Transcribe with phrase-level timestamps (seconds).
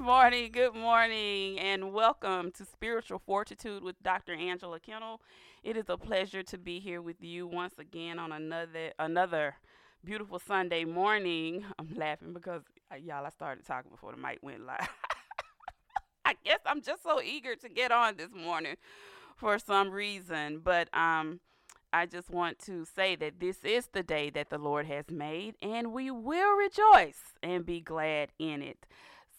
[0.04, 4.32] morning, good morning, and welcome to Spiritual Fortitude with Dr.
[4.32, 5.20] Angela Kennel.
[5.62, 9.56] It is a pleasure to be here with you once again on another another
[10.02, 11.66] beautiful Sunday morning.
[11.78, 14.88] I'm laughing because uh, y'all, I started talking before the mic went live.
[16.24, 18.76] I guess I'm just so eager to get on this morning
[19.36, 21.40] for some reason, but um
[21.92, 25.56] I just want to say that this is the day that the Lord has made,
[25.60, 28.86] and we will rejoice and be glad in it.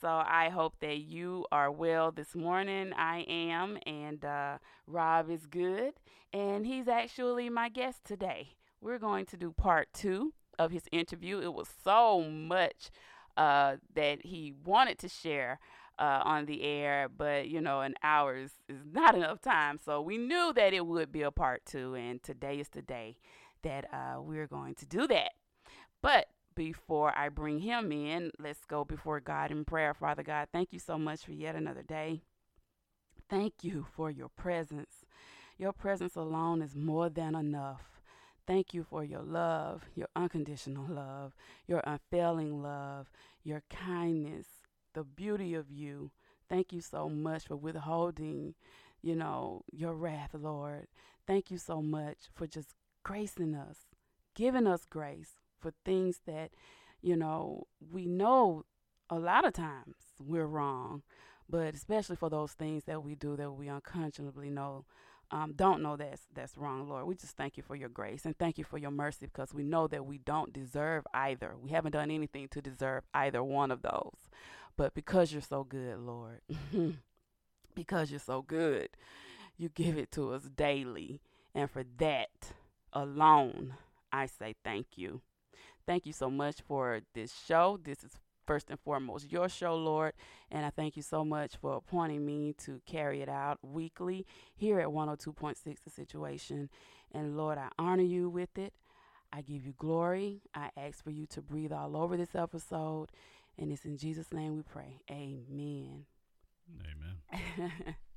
[0.02, 2.92] So I hope that you are well this morning.
[2.98, 5.94] I am, and uh, Rob is good,
[6.34, 8.56] and he's actually my guest today.
[8.82, 11.40] We're going to do part two of his interview.
[11.40, 12.90] It was so much
[13.38, 15.60] uh, that he wanted to share
[16.00, 19.78] uh, on the air, but you know, an hour is, is not enough time.
[19.86, 23.18] So we knew that it would be a part two, and today is the day
[23.62, 25.34] that uh, we're going to do that.
[26.02, 26.26] But
[26.62, 29.96] before I bring him in, let's go before God in prayer.
[29.96, 32.22] Father God, thank you so much for yet another day.
[33.28, 35.04] Thank you for your presence.
[35.58, 37.82] Your presence alone is more than enough.
[38.46, 41.34] Thank you for your love, your unconditional love,
[41.66, 43.10] your unfailing love,
[43.44, 44.46] your kindness,
[44.94, 46.12] the beauty of you.
[46.48, 48.54] Thank you so much for withholding,
[49.02, 50.86] you know, your wrath, Lord.
[51.26, 53.78] Thank you so much for just gracing us,
[54.36, 56.52] giving us grace, for things that,
[57.02, 58.64] you know, we know
[59.10, 61.04] a lot of times we're wrong,
[61.50, 64.86] but especially for those things that we do that we unconscionably know
[65.32, 67.06] um, don't know that's that's wrong, Lord.
[67.06, 69.64] We just thank you for your grace and thank you for your mercy because we
[69.64, 71.54] know that we don't deserve either.
[71.58, 74.30] We haven't done anything to deserve either one of those.
[74.76, 76.42] But because you're so good, Lord,
[77.76, 78.90] because you're so good,
[79.58, 81.22] you give it to us daily.
[81.56, 82.54] And for that
[82.92, 83.76] alone,
[84.12, 85.22] I say thank you.
[85.92, 87.78] Thank you so much for this show.
[87.84, 88.14] This is
[88.48, 90.14] first and foremost your show, Lord.
[90.50, 94.26] And I thank you so much for appointing me to carry it out weekly
[94.56, 96.70] here at 102.6 The Situation.
[97.12, 98.72] And Lord, I honor you with it.
[99.34, 100.44] I give you glory.
[100.56, 103.10] I ask for you to breathe all over this episode.
[103.58, 105.02] And it's in Jesus' name we pray.
[105.12, 106.06] Amen.
[106.80, 107.96] Amen.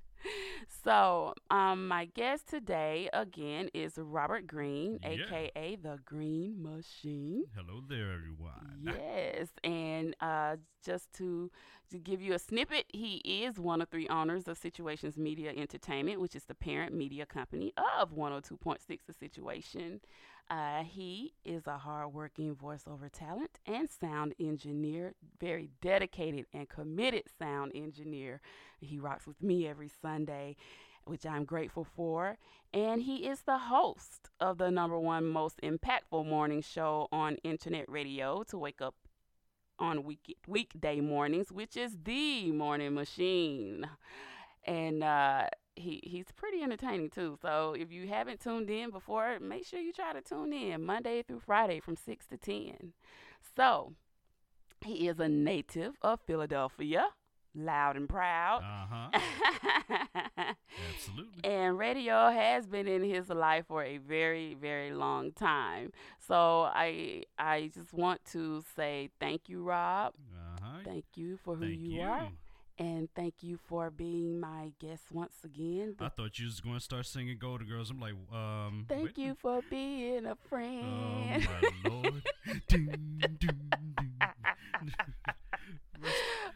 [0.84, 5.24] so, um, my guest today again is Robert Greene, Yeah.
[5.24, 7.44] aka the Green Machine.
[7.56, 8.70] Hello there, everyone.
[8.82, 11.50] Yes, and uh, just to
[11.90, 16.20] to give you a snippet, he is one of three owners of Situations Media Entertainment,
[16.20, 20.00] which is the parent media company of 102.6 The Situation.
[20.50, 27.72] Uh, he is a hardworking voiceover talent and sound engineer, very dedicated and committed sound
[27.74, 28.40] engineer.
[28.80, 30.56] He rocks with me every Sunday,
[31.06, 32.36] which I'm grateful for.
[32.74, 37.88] And he is the host of the number one most impactful morning show on internet
[37.88, 38.94] radio to wake up
[39.78, 43.88] on week weekday mornings, which is the Morning Machine.
[44.66, 47.36] And uh, he he's pretty entertaining too.
[47.42, 51.22] So if you haven't tuned in before, make sure you try to tune in Monday
[51.22, 52.92] through Friday from six to ten.
[53.56, 53.92] So
[54.84, 57.06] he is a native of Philadelphia,
[57.54, 58.62] loud and proud.
[58.62, 60.54] Uh huh.
[60.90, 61.42] Absolutely.
[61.44, 67.22] and radio has been in his life for a very very long time so i
[67.38, 70.78] i just want to say thank you rob Uh huh.
[70.84, 72.02] thank you for who Thank you, you.
[72.02, 72.28] are
[72.78, 76.80] and thank you for being my guest once again I thought you was going to
[76.80, 77.90] start singing Golden Girls.
[77.90, 78.86] I'm like, um.
[78.88, 79.18] thank wait.
[79.18, 80.84] you for being a friend.
[80.84, 82.22] Oh my lord.
[82.68, 84.92] Dun, dun, dun.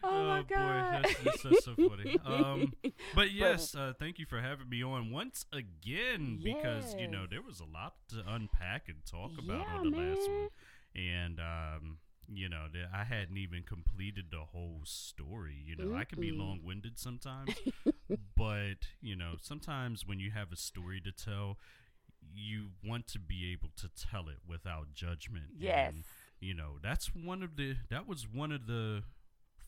[0.03, 2.17] oh my boy, god that's, that's, that's so funny.
[2.25, 2.73] Um,
[3.15, 7.41] but yes, uh, thank you for having me on once again because you know there
[7.41, 10.49] was a lot to unpack and talk about Yeah, on the last one,
[10.95, 11.97] and um,
[12.33, 15.55] you know the, I hadn't even completed the whole story.
[15.65, 17.61] You know, I can be long winded sometimes,
[18.37, 21.57] but you know sometimes when you have a story to tell.
[22.35, 25.51] You want to be able to tell it without judgment.
[25.57, 26.03] yes And,
[26.39, 29.03] you know that's one of the that was one of the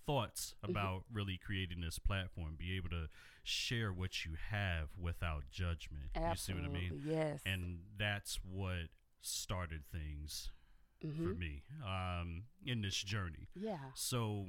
[0.06, 0.72] thoughts Mm-hmm.
[0.72, 3.08] about really creating this platform be able to
[3.44, 8.40] share what you have without judgment absolutely you see what i mean yes and that's
[8.44, 8.90] what
[9.22, 10.50] started things
[11.02, 11.38] for Mhm.
[11.40, 14.46] me um in this journey yeah so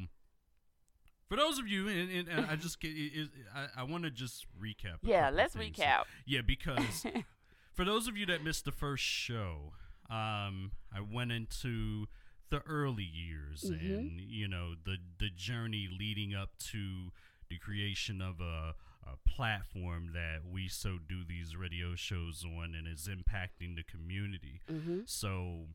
[1.29, 4.05] for those of you and, and, and i just get it, it, i, I want
[4.05, 5.77] to just recap yeah let's things.
[5.77, 7.07] recap yeah because
[7.73, 9.73] for those of you that missed the first show,
[10.11, 12.07] um, I went into
[12.51, 13.99] the early years Mhm.
[13.99, 17.13] and you know the the journey leading up to
[17.49, 18.75] the creation of a,
[19.07, 24.61] a platform that we so do these radio shows on and is impacting the community.
[24.71, 25.01] mm-hmm.
[25.07, 25.69] So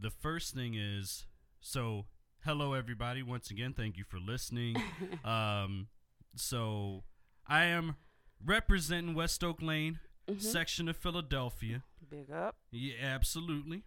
[0.00, 1.26] the first thing is
[1.60, 2.06] so
[2.44, 3.22] hello everybody.
[3.22, 4.76] Once again, thank you for listening.
[5.24, 5.88] um,
[6.36, 7.04] so
[7.46, 7.96] I am
[8.44, 9.98] representing West Oak Lane
[10.28, 10.40] Mhm.
[10.42, 11.82] section of Philadelphia.
[12.10, 12.56] Big up.
[12.70, 13.84] Yeah, absolutely.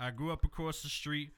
[0.00, 1.30] I grew up across the street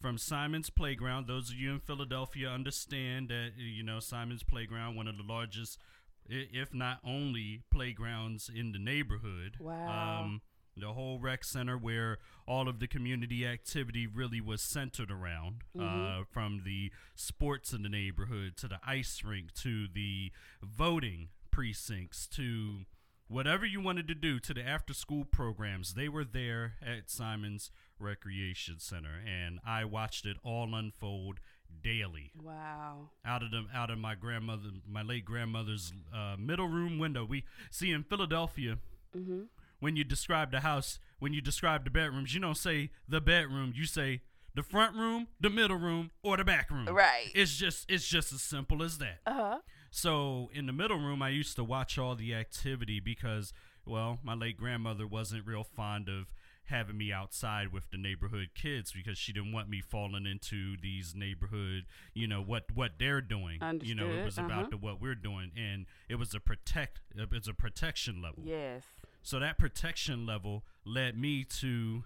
[0.00, 1.26] from Simon's Playground.
[1.26, 5.78] Those of you in Philadelphia understand that you know Simon's Playground, one of the largest,
[6.26, 9.56] if not only, playgrounds in the neighborhood.
[9.60, 10.22] Wow.
[10.24, 10.42] Um,
[10.76, 15.80] the whole rec center where all of the community activity really was centered around, uh,
[15.82, 16.26] Mhm.
[16.28, 20.32] from the sports in the neighborhood to the ice rink to the
[20.62, 22.86] voting precincts to
[23.28, 27.70] whatever you wanted to do to the after school programs they were there at simon's
[27.98, 31.38] recreation center and i watched it all unfold
[31.82, 33.10] daily Wow.
[33.24, 37.44] out of the out of my grandmother my late grandmother's uh, middle room window we
[37.70, 38.78] see in philadelphia
[39.16, 39.42] Mm-hmm.
[39.82, 43.72] When you describe the house when you describe the bedrooms you don't say the bedroom
[43.74, 44.20] you say
[44.54, 47.30] the front room the middle room or the back room Right.
[47.34, 49.58] it's just it's just as simple as that Uh huh.
[49.90, 53.52] so in the middle room, I used to watch all the activity because,
[53.84, 56.32] well, my late grandmother wasn't real fond of
[56.66, 61.12] having me outside with the neighborhood kids because she didn't want me falling into these
[61.14, 63.58] neighborhood, you know, what what they're doing.
[63.62, 63.88] Understood.
[63.88, 64.46] You know, it was uh-huh.
[64.46, 67.00] about the what we're doing, and it was a protect.
[67.16, 68.44] It's a protection level.
[68.46, 68.84] Yes.
[69.22, 72.04] So that protection level led me to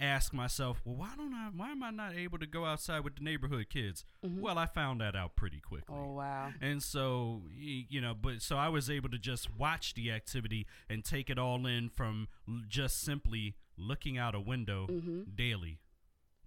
[0.00, 1.48] ask myself, well, why don't I?
[1.56, 4.04] Why am I not able to go outside with the neighborhood kids?
[4.24, 4.38] Mhm.
[4.40, 5.96] Well, I found that out pretty quickly.
[5.96, 6.52] Oh wow.
[6.60, 11.04] And so, you know, but so I was able to just watch the activity and
[11.04, 12.28] take it all in from
[12.68, 15.22] just simply looking out a window Mm-hmm.
[15.34, 15.80] daily.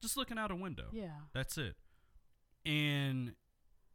[0.01, 0.85] Just looking out a window.
[0.94, 1.09] Yeah.
[1.33, 1.75] That's it.
[2.65, 3.33] And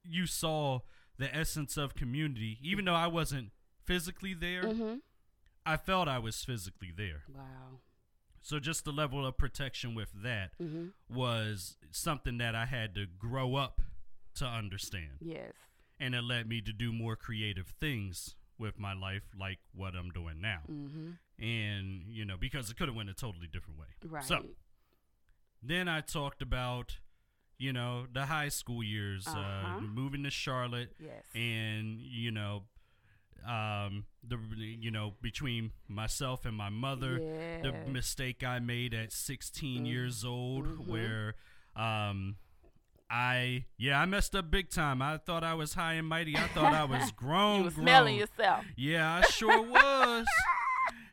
[0.05, 0.81] you saw
[1.19, 2.59] the essence of community.
[2.63, 3.51] Even though I wasn't
[3.85, 4.97] physically there, Mm-hmm.
[5.67, 7.23] I felt I was physically there.
[7.35, 7.81] Wow.
[8.41, 10.87] So just the level of protection with that Mm-hmm.
[11.15, 13.81] was something that I had to grow up
[14.37, 15.19] to understand.
[15.21, 15.53] Yes.
[15.99, 20.11] and it led me to do more creative things with my life like what i'm
[20.11, 21.11] doing now Mm-hmm.
[21.43, 24.23] and you know because it could have went a totally different way Right.
[24.25, 24.45] so
[25.63, 26.99] then i talked about
[27.59, 29.81] you know the high school years uh Uh-huh.
[29.81, 31.25] moving to charlotte yes.
[31.35, 32.65] and you know
[33.47, 37.19] um the you know between myself and my mother
[37.63, 39.87] the mistake I made at 16 Mm.
[39.89, 40.87] years old, Mhm.
[40.87, 41.35] where
[41.77, 42.37] um,
[43.09, 45.01] I yeah I messed up big time.
[45.01, 46.37] I thought I was high and mighty.
[46.37, 47.59] I thought I was grown.
[47.59, 47.85] you were grown.
[47.85, 48.65] smelling yourself.
[48.77, 50.27] Yeah, I sure was.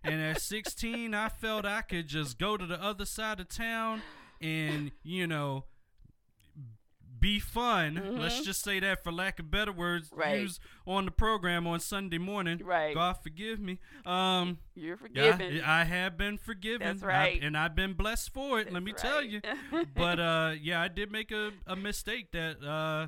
[0.04, 4.02] and at 16, I felt I could just go to the other side of town
[4.42, 5.66] and you know
[7.24, 8.18] be fun.
[8.20, 8.46] Let's Mhm.
[8.46, 10.42] just say that for lack of better words Right.
[10.42, 12.60] used on the program on Sunday morning.
[12.60, 12.94] Right.
[12.94, 13.80] God forgive me.
[14.06, 15.62] Um You're forgiven.
[15.64, 16.86] I have been forgiven.
[16.88, 17.42] That's I- right.
[17.42, 18.72] and I've been blessed for it.
[18.74, 19.42] let me That's tell you.
[19.96, 23.08] But uh, yeah, I did make a, a mistake that uh,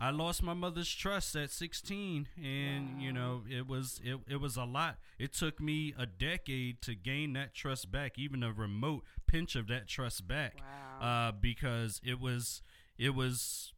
[0.00, 4.56] I lost my mother's trust at 16, and you know it was it, it was
[4.56, 4.98] a lot.
[5.18, 9.66] It took me a decade to gain that trust back, even a remote pinch of
[9.66, 11.00] that trust back, wow.
[11.28, 12.62] uh, because it was
[12.98, 13.72] it was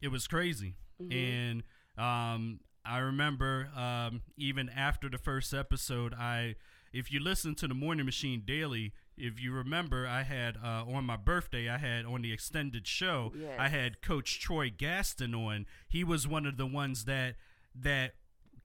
[0.00, 1.12] it was crazy Mhm.
[1.12, 1.62] and
[1.98, 6.56] um, I remember um, even after the first episode, I
[6.92, 11.04] if you listen to the Morning Machine daily, if you remember, I had uh, on
[11.04, 15.64] my birthday, I had on the extended show, I had Coach Troy Gaston on.
[15.88, 17.36] He was one of the ones that
[17.74, 18.14] that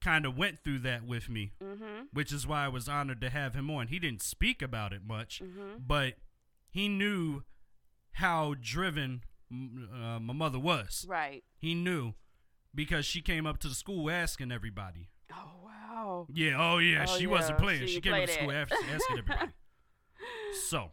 [0.02, 2.04] kind of went through that with me, mm-hmm.
[2.12, 3.88] which is why I was honored to have him on.
[3.88, 5.80] He didn't speak about it much, Mm-hmm.
[5.88, 6.16] but
[6.70, 7.44] he knew
[8.14, 11.06] how driven uh, my mother was.
[11.08, 11.44] Right.
[11.58, 12.14] He knew
[12.76, 15.10] because she came up to the school asking everybody.
[15.32, 16.28] Oh wow.
[16.32, 17.82] Yeah, oh yeah, Oh, she wasn't playing.
[17.88, 18.72] she She, came up to school that.
[18.72, 19.52] af- asking everybody.
[20.70, 20.92] so,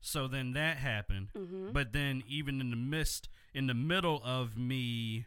[0.00, 1.28] so then that happened.
[1.36, 1.72] Mm-hmm.
[1.72, 5.26] But then, even in the midst, in the middle of me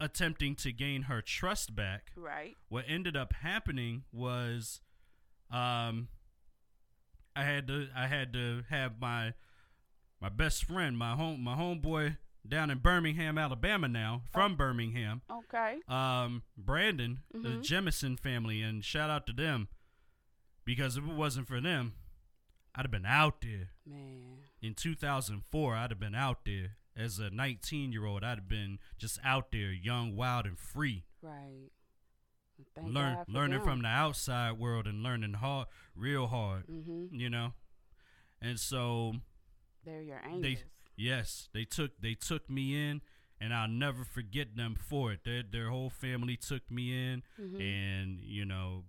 [0.00, 2.56] attempting to gain her trust back, Right.
[2.68, 4.80] what ended up happening was,
[5.50, 6.08] um,
[7.36, 9.34] I had to, I had to have my,
[10.24, 12.16] my best friend, my home, my homeboy
[12.48, 15.80] down in Birmingham, Alabama now, from Birmingham, Okay.
[15.86, 17.42] um, Brandon, Mhm.
[17.42, 19.68] the Jemison family, and shout out to them,
[20.64, 21.92] because if it wasn't for them,
[22.74, 24.38] I'd have been out there Man.
[24.62, 25.76] in 2004.
[25.76, 28.24] I'd have been out there as a 19 year old.
[28.24, 31.68] I'd have been just out there, young, wild, and free, Right.
[32.74, 33.66] Thank learn learning them.
[33.68, 37.14] from the outside world and learning hard, real hard, Mm-hmm.
[37.14, 37.52] you know.
[38.40, 39.20] And so,
[39.84, 40.64] They're your angels.
[40.96, 43.00] yes, they took they took me in,
[43.40, 45.24] and I'll never forget them for it.
[45.24, 47.60] Their their whole family took me in, Mhm.
[47.60, 48.84] and you know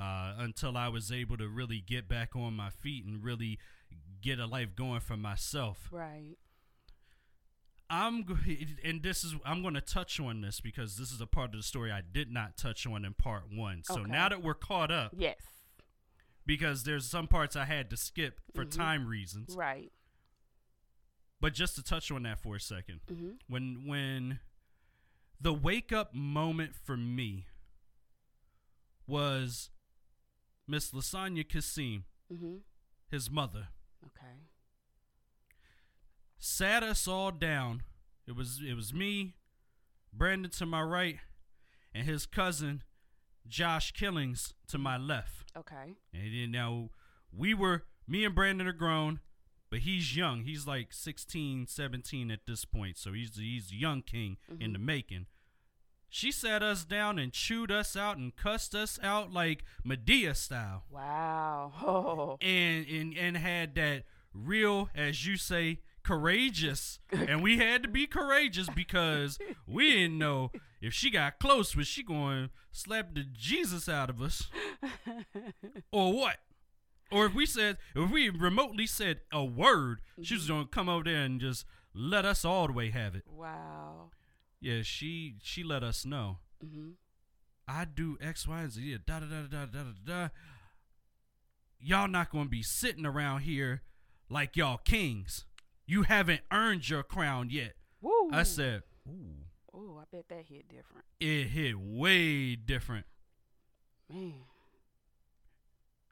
[0.00, 3.58] uh, until i was able to really get back on my feet and really
[4.22, 6.36] get a life going for myself Right.
[7.90, 8.24] I'm
[8.84, 11.56] and this is I'm going to touch on this because this is a part of
[11.56, 13.82] the story I did not touch on in part 1.
[13.84, 14.10] So Okay.
[14.10, 15.36] now that we're caught up Yes.
[16.46, 18.70] because there's some parts I had to skip for Mhm.
[18.76, 19.54] time reasons.
[19.54, 19.92] Right.
[21.44, 23.00] But just to touch on that for a second.
[23.12, 23.28] Mm-hmm.
[23.48, 24.38] When when
[25.38, 27.44] the wake up moment for me
[29.06, 29.68] was
[30.66, 32.54] Miss Lasagna Kassim, Mm-hmm.
[33.10, 33.68] his mother,
[34.06, 34.32] Okay.
[36.38, 37.82] sat us all down.
[38.26, 39.36] It was it was me,
[40.14, 41.18] Brandon to my right,
[41.94, 42.84] and his cousin
[43.46, 45.52] Josh Killings to my left.
[45.54, 45.92] Okay.
[46.14, 46.88] And then now
[47.30, 49.20] we were me and Brandon are grown,
[49.74, 50.44] but he's young.
[50.44, 52.96] He's like 16, 17 at this point.
[52.96, 54.86] So he's he's young king in the mm-hmm.
[54.86, 55.26] making.
[56.08, 60.84] She sat us down and chewed us out and cussed us out like Madea style.
[60.92, 61.72] Wow.
[61.84, 62.38] Oh.
[62.46, 67.00] And and and had that real, as you say, courageous.
[67.10, 71.88] and we had to be courageous because we didn't know if she got close, was
[71.88, 74.48] she going to slap the Jesus out of us?
[75.90, 76.36] or what?
[77.10, 81.04] Or if we said, if we remotely said a word, she was gonna come over
[81.04, 83.22] there and just let us all the way have it.
[83.30, 84.10] wow.
[84.60, 86.38] Yeah, she she let us know.
[86.64, 86.90] Mm-hmm.
[87.68, 88.80] I do X, Y, and Z.
[88.82, 90.28] Yeah, da da da da da da da.
[91.78, 93.82] Y'all not gonna be sitting around here
[94.30, 95.44] like y'all kings.
[95.86, 97.74] You haven't earned your crown yet.
[98.00, 98.30] Woo.
[98.32, 99.44] I said, ooh,
[99.74, 101.04] Oh, I bet that hit different.
[101.20, 103.04] it hit way different.
[104.10, 104.32] Man.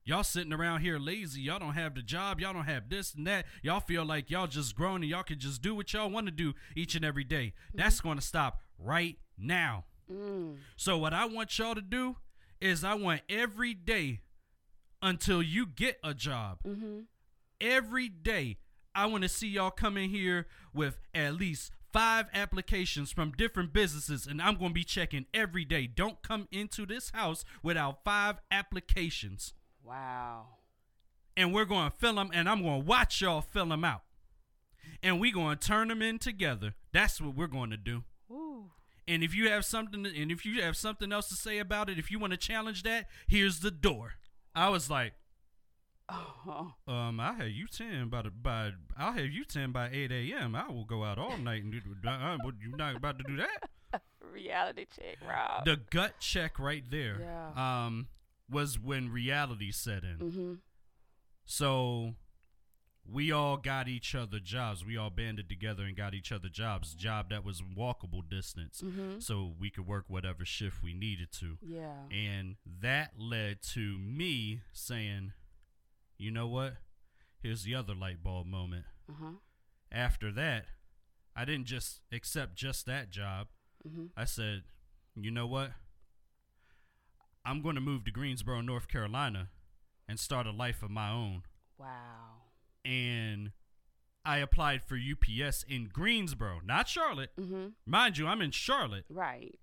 [0.05, 1.43] Y'all sitting around here lazy.
[1.43, 2.41] Y'all don't have the job.
[2.41, 3.47] Y'all don't have this and that.
[3.63, 6.33] Y'all feel like y'all just grown and y'all can just do what y'all want to
[6.33, 7.53] do each and every day.
[7.73, 9.85] That's going to stop right now.
[10.13, 10.57] Mm.
[10.77, 12.17] So, what I want y'all to do
[12.61, 14.21] is, I want every day
[15.01, 17.01] until you get a job, Mm-hmm.
[17.61, 18.59] every day,
[18.95, 23.73] I want to see y'all come in here with at least five applications from different
[23.73, 25.87] businesses, and I'm going to be checking every day.
[25.87, 29.55] Don't come into this house without five applications.
[29.85, 30.47] Wow.
[31.37, 34.03] and we're going to fill them, and I'm going to watch y'all fill them out.
[35.03, 36.75] And we're going to turn them in together.
[36.93, 38.05] That's what we're going to do.
[38.29, 38.71] Woo.
[39.09, 41.99] And if you have something, and if you have something else to say about it,
[41.99, 44.15] if you want to challenge that, here's the door.
[44.55, 45.15] I was like,
[46.09, 46.75] Oh.
[46.87, 48.73] um, I have you ten by the by.
[48.99, 50.55] I'll have you ten by eight a.m.
[50.55, 51.79] I will go out all night and do.
[52.07, 54.03] Uh, but you're not about to do that.
[54.33, 55.65] Reality check, Rob.
[55.65, 57.19] The gut check right there.
[57.21, 57.85] Yeah.
[57.87, 58.09] Um,
[58.53, 60.19] was when reality set in.
[60.19, 60.53] mm-hmm.
[61.45, 62.15] So
[63.11, 64.85] we all got each other jobs.
[64.85, 66.95] We all banded together and got each other jobs.
[66.95, 68.81] Job that was walkable distance.
[68.85, 69.19] Mm-hmm.
[69.19, 71.59] So we could work whatever shift we needed to.
[71.61, 72.07] Yeah.
[72.11, 75.33] And that led to me saying,
[76.17, 76.75] you know what?
[77.43, 78.85] Here's the other light bulb moment.
[79.11, 79.33] Uh-huh.
[79.91, 80.67] After that,
[81.35, 83.49] I didn't just accept just that job.
[83.87, 84.07] Mm-hmm.
[84.17, 84.63] I said,
[85.17, 85.73] you know what?
[87.45, 89.49] I'm going to move to Greensboro, North Carolina
[90.09, 91.43] and start a life of my own.
[91.79, 92.43] Wow.
[92.85, 93.51] and
[94.25, 97.31] I applied for UPS in Greensboro, not Charlotte.
[97.39, 97.69] Mm-hmm.
[97.85, 99.59] Mind you, I'm in Charlotte, Right.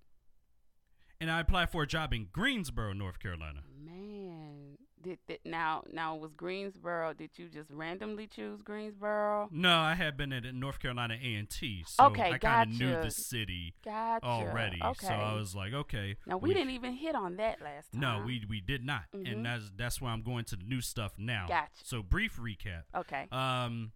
[1.18, 3.60] and I applied for a job in Greensboro, North Carolina.
[3.82, 4.76] Man.
[5.02, 9.48] Did that now now was Greensboro, did you just randomly choose Greensboro?
[9.50, 12.78] No, I had been at North Carolina A and T, so Okay, I kind of
[12.78, 14.26] knew the city Gotcha.
[14.26, 14.78] already.
[14.82, 15.06] Okay.
[15.06, 16.16] So I was like, okay.
[16.26, 18.00] now we, didn't even hit on that last time.
[18.00, 19.32] No, we we did not, Mhm.
[19.32, 21.46] and that's that's why I'm going to the new stuff now.
[21.48, 21.70] Gotcha.
[21.82, 22.82] So brief recap.
[22.94, 23.26] Okay.
[23.32, 23.92] Um.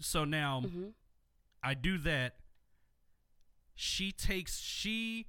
[0.00, 0.88] So now mm-hmm.
[1.64, 2.36] I do that.
[3.74, 5.26] She takes she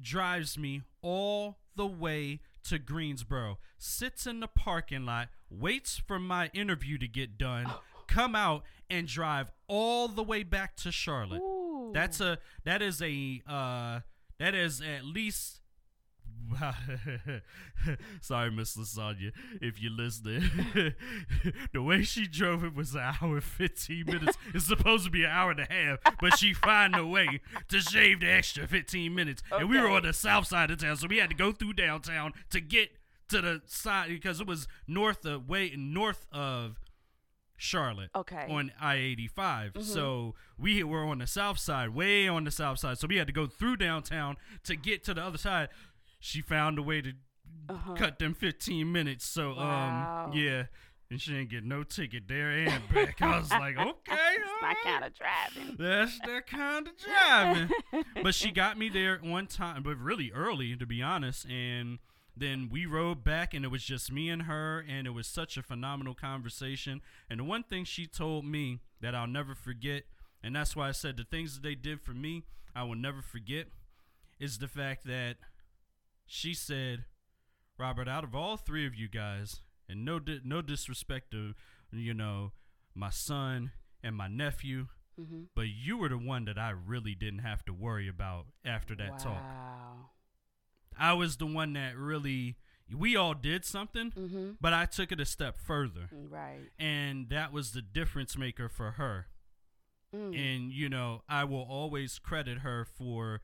[0.00, 6.50] drives me all the way to Greensboro, sits in the parking lot, waits for my
[6.54, 7.72] interview to get done,
[8.06, 11.40] come out and drive all the way back to Charlotte.
[11.40, 11.90] Ooh.
[11.92, 14.00] That's a that is a uh
[14.38, 15.60] that is at least
[18.20, 20.42] Sorry, Miss Lasagna, if you're listening.
[21.72, 24.36] the way she drove it was an hour and 15 minutes.
[24.54, 27.80] It's supposed to be an hour and a half, but she found a way to
[27.80, 29.42] shave the extra 15 minutes.
[29.50, 31.72] And we were on the south side of town, so we had to go through
[31.74, 32.90] downtown to get
[33.28, 36.78] to the side because it was north of way north of
[37.56, 38.46] Charlotte Okay.
[38.48, 39.72] on I 85.
[39.74, 39.82] Mhm.
[39.82, 42.98] So we were on the south side, way on the south side.
[42.98, 45.68] So we had to go through downtown to get to the other side.
[46.24, 47.12] She found a way to
[47.68, 47.92] uh-huh.
[47.96, 49.26] cut them 15 minutes.
[49.26, 50.28] So, Wow.
[50.28, 50.64] um, yeah.
[51.10, 53.20] And she didn't get no ticket there and back.
[53.20, 53.92] I was like, okay.
[54.16, 54.76] That's right.
[54.82, 55.76] kind of driving.
[55.78, 58.04] That's that kind of driving.
[58.22, 61.44] but she got me there one time, but really early, to be honest.
[61.44, 61.98] And
[62.34, 65.58] then we rode back and it was just me and her and it was such
[65.58, 70.02] a phenomenal conversation and the one thing she told me that i'll never forget
[70.42, 72.42] and that's why i said the things that they did for me
[72.74, 73.68] i will never forget
[74.40, 75.36] is the fact that
[76.26, 77.04] she said
[77.78, 81.54] robert out of all three of you guys and no di- no disrespect to
[81.92, 82.52] you know
[82.94, 84.86] my son and my nephew
[85.20, 85.42] Mm-hmm.
[85.54, 89.20] but you were the one that I really didn't have to worry about after that
[89.20, 89.40] talk.
[90.98, 92.56] I was the one that really
[92.92, 94.50] we all did something, Mm-hmm.
[94.60, 96.08] but I took it a step further.
[96.12, 96.68] Right.
[96.80, 99.26] And that was the difference maker for her.
[100.12, 100.36] Mm.
[100.36, 103.42] And you know, I will always credit her for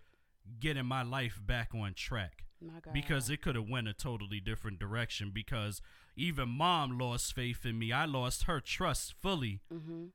[0.58, 2.46] getting my life back on track.
[2.92, 5.80] Because it could have went a totally different direction because
[6.16, 7.92] even mom lost faith in me.
[7.92, 10.06] I lost her trust fully Mm-hmm.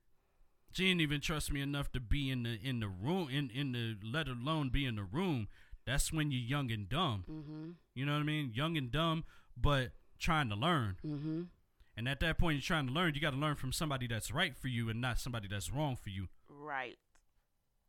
[0.72, 3.72] She didn't even trust me enough to be in the in the room in in
[3.72, 5.48] the let alone be in the room.
[5.86, 7.24] That's when you're young and dumb.
[7.30, 7.70] Mm-hmm.
[7.94, 8.52] You know what I mean?
[8.54, 9.24] Young and dumb,
[9.56, 10.96] but trying to learn.
[11.06, 11.42] Mm-hmm.
[11.96, 13.14] And at that point, you're trying to learn.
[13.14, 15.96] You got to learn from somebody that's right for you and not somebody that's wrong
[15.96, 16.28] for you.
[16.50, 16.98] Right.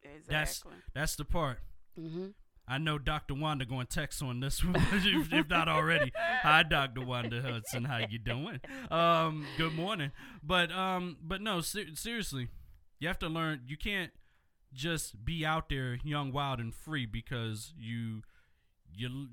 [0.02, 0.30] Exactly.
[0.30, 1.60] That's that's the part.
[2.00, 2.28] mm-hmm.
[2.68, 3.34] I know Dr.
[3.34, 6.12] Wanda going to text on this one, if, if not already.
[6.44, 7.02] Hi, Dr.
[7.02, 7.86] Wanda Hudson.
[7.86, 8.60] How you doing?
[8.92, 10.12] Um, good morning.
[10.44, 12.50] But um, but no, ser- seriously,
[13.00, 13.62] you have to learn.
[13.68, 14.12] You can't
[14.74, 18.22] just be out there young, wild, and free because you
[18.94, 19.28] you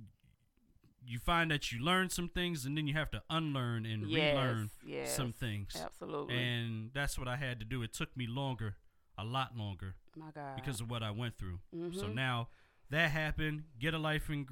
[1.06, 4.36] you find that you learn some things and then you have to unlearn and yes.
[4.36, 5.14] relearn yes.
[5.14, 5.76] some things.
[5.82, 6.36] Absolutely.
[6.36, 7.82] And that's what I had to do.
[7.82, 8.76] It took me longer,
[9.18, 10.56] a lot longer, My God.
[10.56, 11.58] because of what I went through.
[11.92, 12.14] So Mhm.
[12.14, 12.48] now
[12.94, 13.64] that happened.
[13.78, 14.46] Get a life in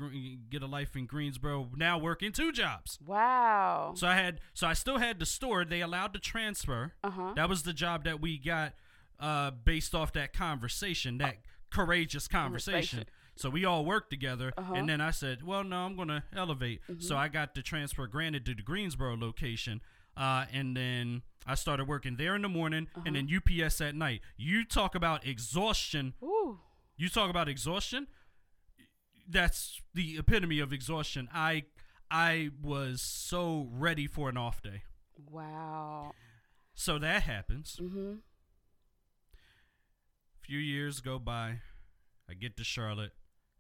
[0.50, 1.68] get a life in Greensboro.
[1.76, 2.98] Now working two jobs.
[3.06, 3.92] Wow.
[3.96, 5.64] So I had so I still had the store.
[5.64, 6.92] They allowed the transfer.
[7.02, 7.32] Uh huh.
[7.36, 8.74] That was the job that we got
[9.20, 11.36] uh, based off that conversation, that
[11.70, 12.98] courageous conversation.
[12.98, 13.06] Conversation.
[13.34, 14.74] So we all worked together, Uh-huh.
[14.74, 18.44] and then I said, "Well, no, I'm gonna elevate." So I got the transfer granted
[18.46, 19.80] to the Greensboro location,
[20.18, 24.20] uh, and then I started working there in the morning, and then UPS at night.
[24.36, 26.12] You talk about exhaustion.
[26.22, 26.58] Ooh.
[26.98, 28.06] You talk about exhaustion.
[29.28, 31.28] That's the epitome of exhaustion.
[31.32, 31.64] I
[32.10, 34.82] I was so ready for an off day.
[35.30, 36.12] Wow.
[36.74, 37.78] So that happens.
[37.80, 38.14] Mm-hmm.
[40.40, 41.60] few years go by.
[42.28, 43.12] I get to Charlotte.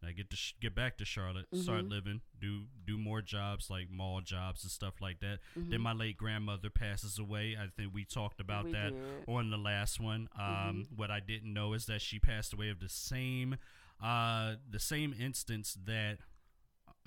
[0.04, 1.90] I get to sh- get back to Charlotte, start Mhm.
[1.90, 5.38] living, do do more jobs like mall jobs and stuff like that.
[5.56, 5.70] Mhm.
[5.70, 7.56] Then my late grandmother passes away.
[7.56, 9.28] I think we talked about We that did.
[9.28, 10.28] on the last one.
[10.34, 10.92] Um, Mhm.
[10.96, 13.56] What I didn't know is that she passed away of the same
[14.02, 16.18] uh, the same instance that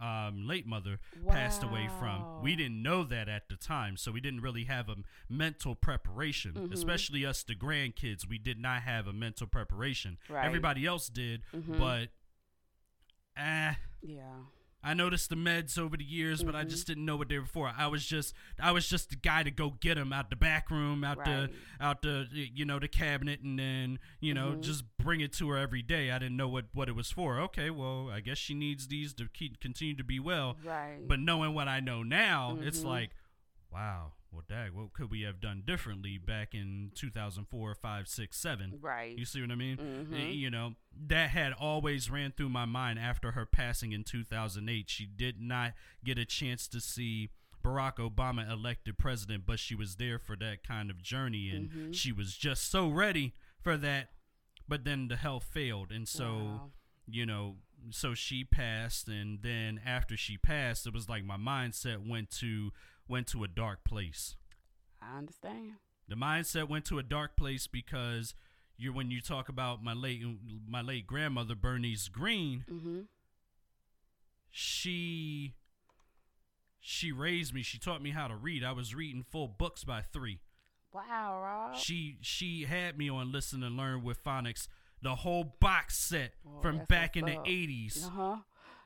[0.01, 2.41] um, late mother passed away from.
[2.41, 4.95] We didn't know that at the time, so we didn't really have a
[5.29, 6.53] mental preparation.
[6.53, 6.73] Mhm.
[6.73, 10.17] Especially us, the grandkids, we did not have a mental preparation.
[10.29, 10.45] Right.
[10.45, 11.79] Everybody else did, Mhm.
[11.79, 12.09] but
[13.37, 13.77] ah.
[14.01, 14.39] Yeah.
[14.85, 17.45] I noticed the meds over the years, but I just didn't know what they were
[17.45, 17.73] for.
[17.75, 20.69] I was just, I was just the guy to go get them out the back
[20.69, 21.49] room, out the,
[21.81, 24.61] out the, you know, the cabinet, and then, you know, Mhm.
[24.61, 26.11] just bring it to her every day.
[26.11, 27.39] I didn't know what what it was for.
[27.39, 30.57] Okay, well, I guess she needs these to keep continue to be well.
[30.63, 30.99] Right.
[31.07, 32.85] But knowing what I know now, it's Mhm.
[32.85, 33.09] like,
[33.71, 38.77] wow, well, dag, what could we have done differently back in 2004, 5, 6, 7?
[38.81, 39.17] right.
[39.17, 39.77] You see what I mean?
[39.77, 40.13] Mhm.
[40.13, 40.75] Uh, You know,
[41.07, 44.89] that had always ran through my mind after her passing in 2008.
[44.89, 47.29] She did not get a chance to see
[47.63, 51.95] Barack Obama elected president, but she was there for that kind of journey and Mhm.
[51.95, 54.11] she was just so ready for that.
[54.67, 55.91] But then the health failed.
[55.91, 56.71] And so, Wow.
[57.07, 57.57] you know,
[57.91, 62.71] so she passed and then after she passed, it was like my mindset went to
[63.07, 64.35] went to a dark place
[65.01, 65.73] I understand.
[66.07, 68.33] the mindset went to a dark place because
[68.77, 70.21] you when you talk about my late
[70.67, 73.01] my late grandmother Bernice Green, Mm-hmm.
[74.51, 75.53] she
[76.79, 77.63] she raised me.
[77.63, 78.63] She taught me how to read.
[78.63, 80.39] I was reading full books by 3.
[80.93, 81.75] Wow, Rob.
[81.77, 84.67] She she had me on listen and learn with phonics
[85.01, 88.09] the whole box set from back in what's the 80s Uh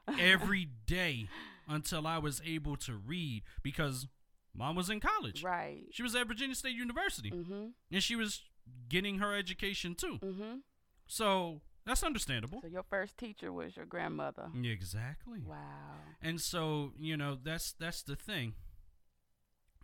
[0.08, 0.14] huh.
[0.20, 1.28] every day
[1.70, 4.08] until I was able to read because
[4.54, 5.44] mom was in college.
[5.44, 5.84] Right.
[5.92, 7.66] She was at Virginia State University Mm-hmm.
[7.92, 8.42] and she was
[8.90, 10.20] getting her education too.
[10.22, 10.56] Mm-hmm.
[11.08, 12.60] So that's understandable.
[12.62, 14.50] So your first teacher was your grandmother.
[14.64, 15.42] Exactly.
[15.46, 15.56] Wow.
[16.22, 18.54] And so, you know, that's that's the thing.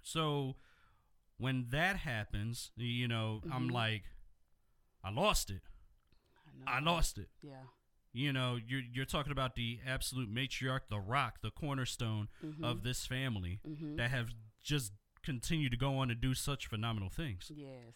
[0.04, 0.56] So
[1.38, 3.74] when that happens, you know, I'm Mhm.
[3.74, 4.04] like
[5.04, 5.62] I lost it.
[6.68, 7.30] I, I lost it.
[7.42, 7.64] Yeah.
[8.18, 12.64] You know, you're you're talking about the absolute matriarch, the rock, the cornerstone Mm-hmm.
[12.64, 13.98] of this family mm-hmm.
[13.98, 14.30] that have
[14.64, 17.52] just continued to go on to do such phenomenal things.
[17.54, 17.96] yes.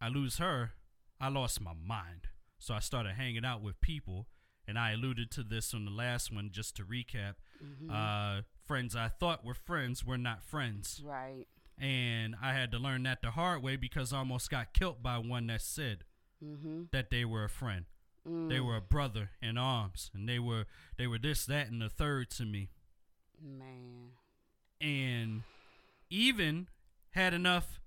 [0.00, 0.72] I lose her,
[1.20, 2.28] I lost my mind.
[2.58, 4.28] So I started hanging out with people
[4.66, 7.34] and I alluded to this on the last one just to recap.
[7.62, 7.90] Mhm.
[7.90, 11.46] Uh, friends I thought were friends were not friends, right.
[11.78, 15.18] and I had to learn that the hard way because I almost got killed by
[15.18, 16.04] one that said
[16.44, 16.82] Mm-hmm.
[16.92, 17.86] that they were a friend.
[18.28, 18.48] Mm.
[18.48, 21.88] They were a brother in arms, and they were they were this, that, and the
[21.88, 22.70] third to me.
[23.42, 24.10] man.
[24.80, 25.42] and
[26.10, 26.68] even
[27.12, 27.80] had enough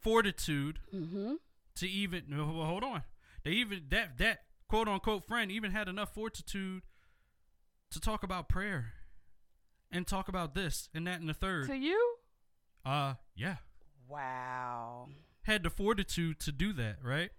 [0.00, 1.34] fortitude Mm-hmm.
[1.76, 3.02] to even well, hold on.
[3.44, 6.82] They even that that quote unquote friend even had enough fortitude
[7.90, 8.92] to talk about prayer
[9.90, 11.66] and talk about this and that and the third.
[11.68, 12.16] To you?
[12.84, 13.56] Uh yeah.
[14.08, 15.08] Wow.
[15.42, 17.30] Had the fortitude to do that, right?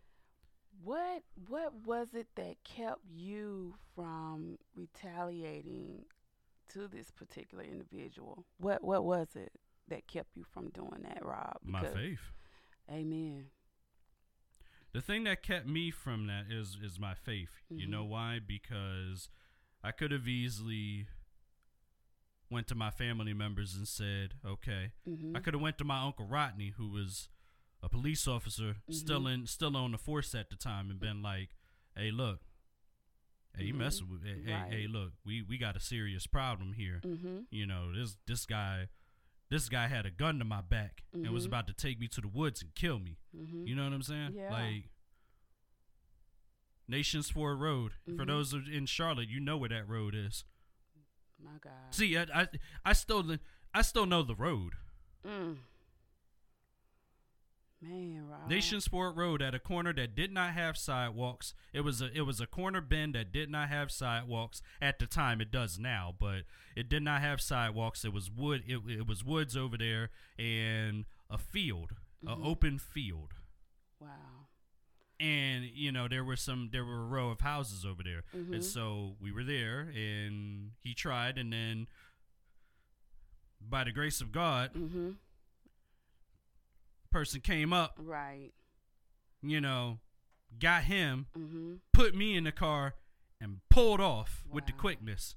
[0.83, 6.05] What what was it that kept you from retaliating
[6.69, 8.45] to this particular individual?
[8.59, 9.51] What what was it
[9.89, 11.57] that kept you from doing that, Rob?
[11.63, 12.31] My faith.
[12.89, 13.45] Amen.
[14.93, 17.49] The thing that kept me from that is is my faith.
[17.69, 18.39] You know why?
[18.45, 19.29] Because
[19.83, 21.07] I could have easily
[22.49, 25.35] went to my family members and said, "Okay, Mm-hmm.
[25.35, 27.29] I could have went to my uncle Rodney, who was
[27.81, 29.33] a police officer, still Mhm.
[29.33, 31.49] in, still on the force at the time, and been like,
[31.95, 32.41] "Hey, look,
[33.55, 33.77] hey, you Mhm.
[33.77, 34.71] messing with, hey, hey, Right.
[34.71, 36.99] hey, look, we we got a serious problem here.
[37.03, 37.43] Mm-hmm.
[37.51, 38.89] You know, this this guy,
[39.49, 41.47] this guy had a gun to my back and was Mhm.
[41.47, 43.17] about to take me to the woods and kill me.
[43.35, 43.65] Mm-hmm.
[43.67, 44.33] You know what I'm saying?
[44.33, 44.51] Yeah.
[44.51, 44.89] Like."
[46.87, 47.93] Nations Ford Road.
[48.05, 48.27] For Mhm.
[48.27, 50.43] those in Charlotte, you know where that road is.
[51.37, 51.93] My God.
[51.93, 52.47] See, I, I,
[52.83, 53.37] I still,
[53.73, 54.73] I still know the road.
[55.23, 55.59] Mm.
[57.81, 58.49] Man, Rob.
[58.49, 61.53] Nations Ford Road at a corner that did not have sidewalks.
[61.71, 65.05] It was a it was a corner bend that did not have sidewalks at the
[65.07, 65.39] time.
[65.39, 66.41] It does now, but
[66.75, 68.03] it did not have sidewalks.
[68.03, 68.63] It was wood.
[68.67, 71.93] It, it was woods over there and a field,
[72.25, 72.33] Mhm.
[72.33, 73.33] an open field.
[74.01, 74.47] Wow.
[75.21, 78.55] And you know there were some there were a row of houses over there, Mhm.
[78.55, 81.87] and so we were there, and he tried, and then
[83.61, 85.11] by the grace of God, Mm-hmm.
[87.11, 88.51] Person came up, Right.
[89.41, 89.99] you know,
[90.59, 91.73] got him, Mm-hmm.
[91.93, 92.95] put me in the car
[93.41, 95.35] and pulled off with the quickness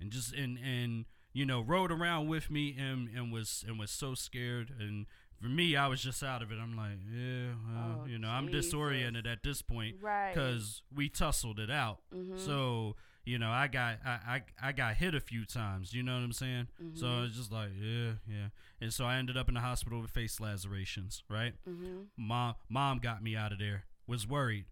[0.00, 3.90] and just and and you know rode around with me and and was and was
[3.92, 5.06] so scared and
[5.40, 8.28] for me I was just out of it I'm like yeah well, Oh, you know
[8.28, 10.34] I'm disoriented at this point Right.
[10.34, 12.38] because we tussled it out Mhm.
[12.40, 12.96] so
[13.28, 16.22] you know I got I, I I got hit a few times you know what
[16.24, 17.26] I'm saying so Mhm.
[17.26, 18.48] it's just like yeah yeah
[18.80, 22.02] and so I ended up in the hospital with face lacerations right Mm-hmm.
[22.16, 24.64] mom mom got me out of there was worried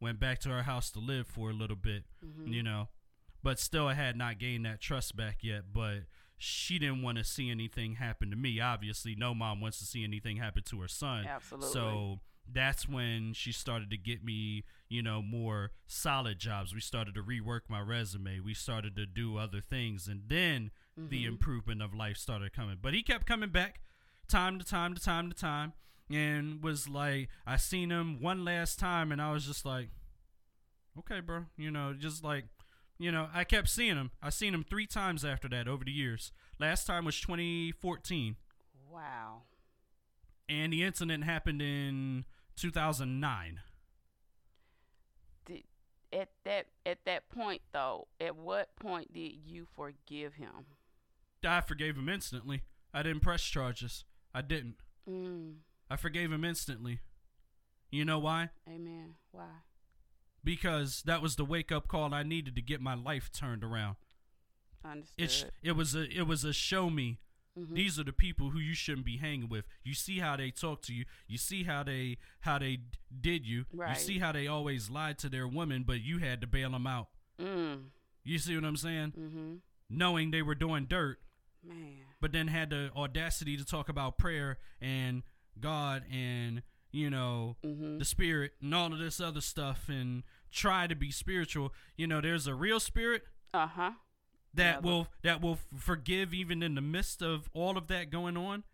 [0.00, 2.52] went back to our house to live for a little bit Mm-hmm.
[2.52, 2.88] you know
[3.42, 6.00] but still i had not gained that trust back yet but
[6.36, 10.02] she didn't want to see anything happen to me obviously no mom wants to see
[10.04, 11.70] anything happen to her son Absolutely.
[11.72, 12.20] so
[12.52, 17.22] that's when she started to get me you know more solid jobs we started to
[17.22, 21.28] rework my resume we started to do other things and then the Mhm.
[21.28, 22.78] improvement of life started coming.
[22.80, 23.80] But he kept coming back
[24.28, 25.72] time to time to time to time
[26.10, 29.88] and was like I seen him one last time and I was just like
[30.98, 32.44] okay bro, you know, just like
[32.96, 34.12] you know, I kept seeing him.
[34.22, 36.30] I seen him 3 times after that over the years.
[36.60, 38.36] Last time was 2014
[38.88, 39.42] Wow.
[40.48, 42.24] and the incident happened in
[42.56, 43.60] 2009.
[45.46, 45.62] Did
[46.12, 50.66] at that at that point though, at what point did you forgive him?
[51.46, 52.62] I forgave him instantly.
[52.92, 54.04] I didn't press charges.
[54.34, 54.76] I didn't.
[55.08, 55.56] Mm.
[55.90, 57.00] I forgave him instantly.
[57.90, 58.50] You know why?
[58.68, 59.14] Amen.
[59.30, 59.44] Why?
[60.44, 63.96] because that was the wake up call I needed to get my life turned around.
[64.84, 65.14] Understood.
[65.16, 67.18] It's it was a it was a show me.
[67.58, 67.74] Mhm.
[67.74, 69.64] These are the people who you shouldn't be hanging with.
[69.84, 71.04] You see how they talk to you.
[71.28, 72.78] You see how they how they
[73.20, 73.66] did you.
[73.72, 76.86] You see how they always lied to their woman, but you had to bail them
[76.86, 77.08] out.
[77.40, 77.90] Mm.
[78.24, 79.12] You see what I'm saying?
[79.18, 79.54] Mm-hmm.
[79.90, 81.18] Knowing they were doing dirt,
[81.62, 81.98] Man.
[82.20, 85.22] but then had the audacity to talk about prayer and
[85.60, 87.98] God and you know Mm-hmm.
[87.98, 91.72] the spirit and all of this other stuff and try to be spiritual.
[91.96, 93.90] You know, there's a real spirit Uh huh.
[94.54, 98.36] That Yeah, will that will forgive even in the midst of all of that going
[98.36, 98.64] on,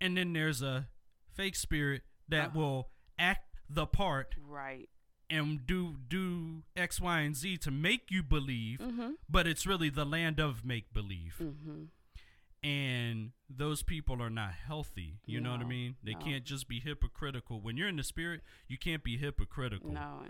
[0.00, 0.88] and then there's a
[1.34, 2.58] fake spirit that Uh-huh.
[2.58, 4.88] will act the part Right.
[5.30, 9.12] and do do X, Y, and Z to make you believe, Mm-hmm.
[9.28, 11.84] but it's really the land of make believe, Mm-hmm.
[12.62, 15.18] and those people are not healthy.
[15.26, 15.96] You know what I mean?
[16.02, 16.20] They no.
[16.20, 17.60] can't just be hypocritical.
[17.60, 19.92] When you're in the spirit, you can't be hypocritical.
[19.92, 20.24] No,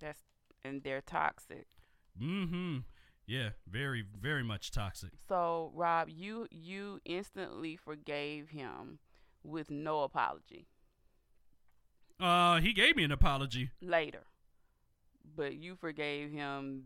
[0.00, 0.22] that's
[0.64, 1.66] and they're toxic.
[2.20, 2.78] Mm-hmm.
[3.28, 5.10] Yeah, very, very much toxic.
[5.28, 8.98] So, Rob, you you instantly forgave him
[9.44, 10.66] with no apology
[12.18, 13.70] Uh, he gave me an apology.
[13.80, 14.24] later,
[15.36, 16.84] but you forgave him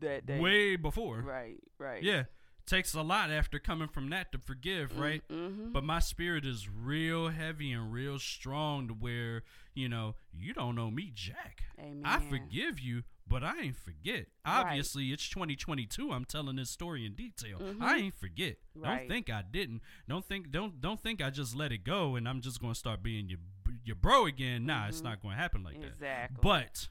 [0.00, 0.38] that day.
[0.40, 1.22] way before.
[1.22, 2.02] Right, right.
[2.02, 2.24] Yeah,
[2.66, 5.22] takes a lot after coming from that to forgive, right?
[5.30, 5.72] Mm-hmm.
[5.72, 9.42] But my spirit is real heavy and real strong to where,
[9.74, 11.62] you know, you don't know me, Jack.
[11.78, 12.02] Amen.
[12.04, 13.04] I forgive you,
[13.34, 14.26] but I ain't forget.
[14.46, 14.60] Right.
[14.60, 16.12] Obviously, it's 2022.
[16.12, 17.58] I'm telling this story in detail.
[17.58, 17.80] Mhm.
[17.82, 18.58] I ain't forget.
[18.76, 18.98] Right.
[19.00, 19.82] Don't think I didn't.
[20.08, 22.78] Don't think don't don't think I just let it go and I'm just going to
[22.78, 23.40] start being your
[23.84, 24.66] your bro again.
[24.66, 25.04] Nah, it's Mhm.
[25.04, 25.86] not going to happen like that.
[25.88, 26.38] Exactly.
[26.40, 26.88] But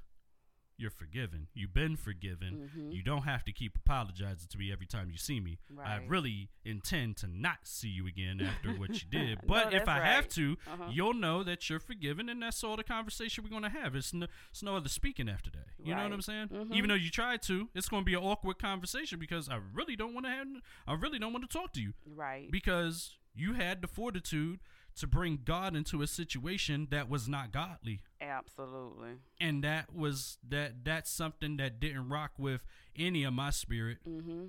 [0.78, 1.48] you're forgiven.
[1.54, 2.70] You've been forgiven.
[2.76, 2.94] Mhm.
[2.94, 5.60] You don't have to keep apologizing to me every time you see me.
[5.84, 9.44] I really intend to not see you again after what you did.
[9.44, 10.90] No, But if that's I have to, Uh-huh.
[10.92, 13.96] you'll know that you're forgiven, and that's all the conversation we're going to have.
[13.96, 15.68] It's no, it's no other speaking after that.
[15.80, 16.24] You know what I'm Right.
[16.24, 16.48] saying?
[16.50, 16.74] Mhm.
[16.76, 19.96] Even though you tried to, it's going to be an awkward conversation because I really
[19.96, 20.48] don't want to have.
[20.88, 22.50] I really don't want to talk to you right.
[22.52, 24.60] because you had the fortitude
[24.96, 29.16] to bring God into a situation that was not godly Absolutely.
[29.40, 32.62] and that was that that's something that didn't rock with
[32.96, 34.46] any of my spirit Mm-hmm.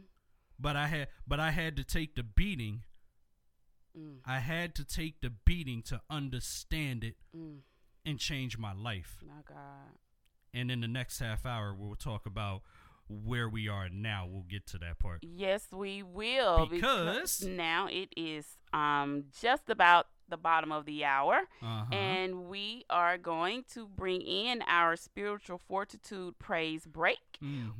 [0.58, 2.82] but i had but i had to take the beating
[3.96, 4.16] Mm.
[4.26, 7.58] i had to take the beating to understand it Mm.
[8.04, 9.96] and change my life My God.
[10.52, 12.62] and in the next half hour we'll talk about
[13.08, 16.66] where we are now we'll get to that part Yes, we will.
[16.66, 22.84] Because- now it is um just about the bottom of the hour, uh-huh and we
[22.90, 27.18] are going to bring in our spiritual fortitude praise break.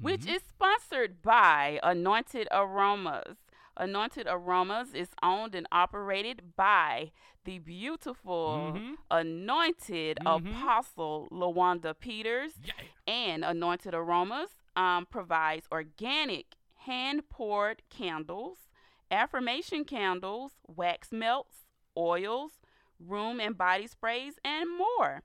[0.01, 0.35] which Mhm.
[0.37, 3.39] is sponsored by Anointed Aromas.
[3.77, 7.13] Anointed Aromas is owned and operated by
[7.45, 8.97] the beautiful, Mhm.
[9.11, 10.51] anointed Mhm.
[10.51, 12.55] apostle Lawanda Peters.
[12.63, 12.73] yeah.
[13.07, 18.69] And Anointed Aromas um, provides organic hand poured candles,
[19.11, 21.64] affirmation candles, wax melts,
[21.97, 22.53] oils,
[22.99, 25.23] room and body sprays, and more.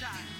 [0.00, 0.39] child.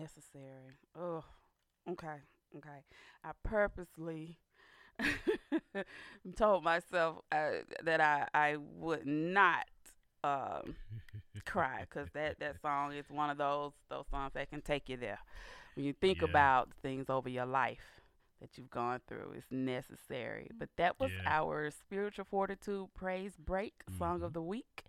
[0.00, 0.78] Necessary.
[0.98, 1.24] Oh,
[1.90, 2.18] okay,
[2.56, 2.84] okay.
[3.24, 4.38] I purposely
[6.36, 7.50] told myself uh,
[7.84, 9.66] that I I would not
[10.24, 10.76] um,
[11.44, 14.96] cry because that that song is one of those those songs that can take you
[14.96, 15.18] there.
[15.74, 16.26] When you think Yeah.
[16.26, 18.00] about things over your life
[18.40, 20.48] that you've gone through, it's necessary.
[20.58, 21.22] But that was Yeah.
[21.26, 24.34] our spiritual fortitude praise break song of Mhm.
[24.34, 24.84] the week,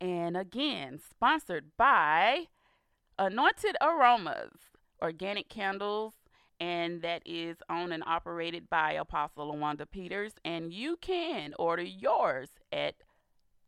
[0.00, 2.48] and again sponsored by
[3.18, 4.52] Anointed Aromas,
[5.02, 6.14] organic candles,
[6.60, 10.34] and that is owned and operated by Apostle Lawanda Peters.
[10.44, 12.94] And you can order yours at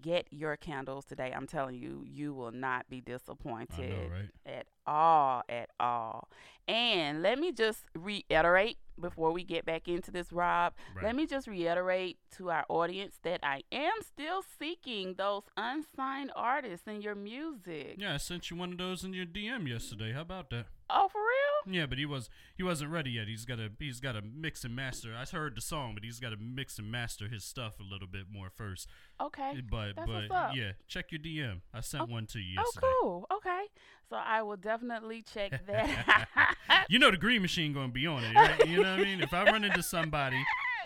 [0.00, 1.32] Get your candles today.
[1.34, 4.30] I'm telling you, you will not be disappointed know, right?
[4.46, 6.28] at all, at all.
[6.66, 10.74] And let me just reiterate before we get back into this, Rob.
[10.94, 11.04] Right.
[11.04, 16.86] Let me just reiterate to our audience that I am still seeking those unsigned artists
[16.86, 17.94] in your music.
[17.98, 20.12] Yeah, I sent you one of those in your DM yesterday.
[20.12, 20.66] How about that?
[20.90, 21.74] Oh, for real?
[21.74, 23.28] Yeah, but he was he wasn't ready yet.
[23.28, 25.14] He's got to he's got to mix and master.
[25.14, 28.08] I heard the song, but he's got to mix and master his stuff a little
[28.08, 28.88] bit more first.
[29.20, 29.60] Okay.
[29.70, 31.60] But That's but yeah, check your DM.
[31.74, 32.70] I sent Oh- one to you Oh,
[33.02, 33.26] cool.
[33.36, 33.64] Okay.
[34.10, 36.54] So I will definitely check that.
[36.88, 38.66] You know the green machine going to be on it, right?
[38.66, 39.20] You know what I mean?
[39.20, 40.42] If I run into somebody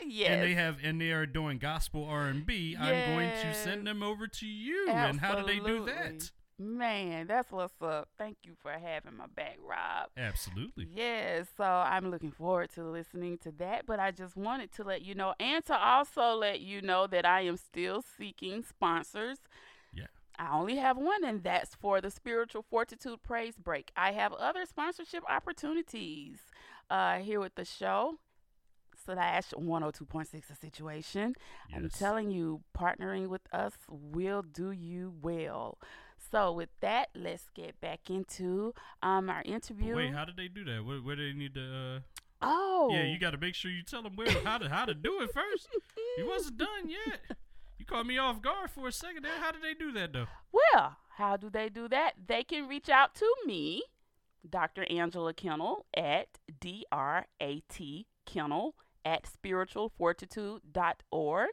[0.06, 0.30] yes.
[0.30, 3.86] and they have and they are doing gospel R and B, I'm going to send
[3.86, 4.88] them over to you.
[4.88, 6.30] And how do they do that?
[6.58, 8.08] Man, that's what's up.
[8.18, 10.10] Thank you for having my back, Rob.
[10.16, 10.86] Absolutely.
[10.94, 13.86] Yes, so I'm looking forward to listening to that.
[13.86, 17.26] But I just wanted to let you know and to also let you know that
[17.26, 19.38] I am still seeking sponsors.
[20.38, 23.92] I only have one, and that's for the Spiritual Fortitude Praise Break.
[23.96, 26.38] I have other sponsorship opportunities
[26.90, 28.18] uh, here with the show.
[29.04, 31.34] Slash 102.6 a situation.
[31.74, 35.78] I'm telling you, partnering with us will do you well.
[36.30, 39.96] So, with that, let's get back into um, our interview.
[39.96, 40.84] wait, how did they do that?
[40.84, 41.62] Where, where do they need to?
[41.62, 42.00] Uh,
[42.42, 44.94] oh, Yeah, you got to make sure you tell them where how to how to
[44.94, 45.68] do it first.
[46.18, 47.20] you wasn't done yet.
[47.82, 49.40] You caught me off guard for a second there.
[49.40, 50.28] How did they do that though?
[50.52, 52.12] Well, how do they do that?
[52.28, 53.82] They can reach out to me,
[54.48, 54.86] Dr.
[54.88, 56.28] Angela Kennel, at
[56.60, 61.50] D-R-A-T Kennel at spiritualfortitude.org.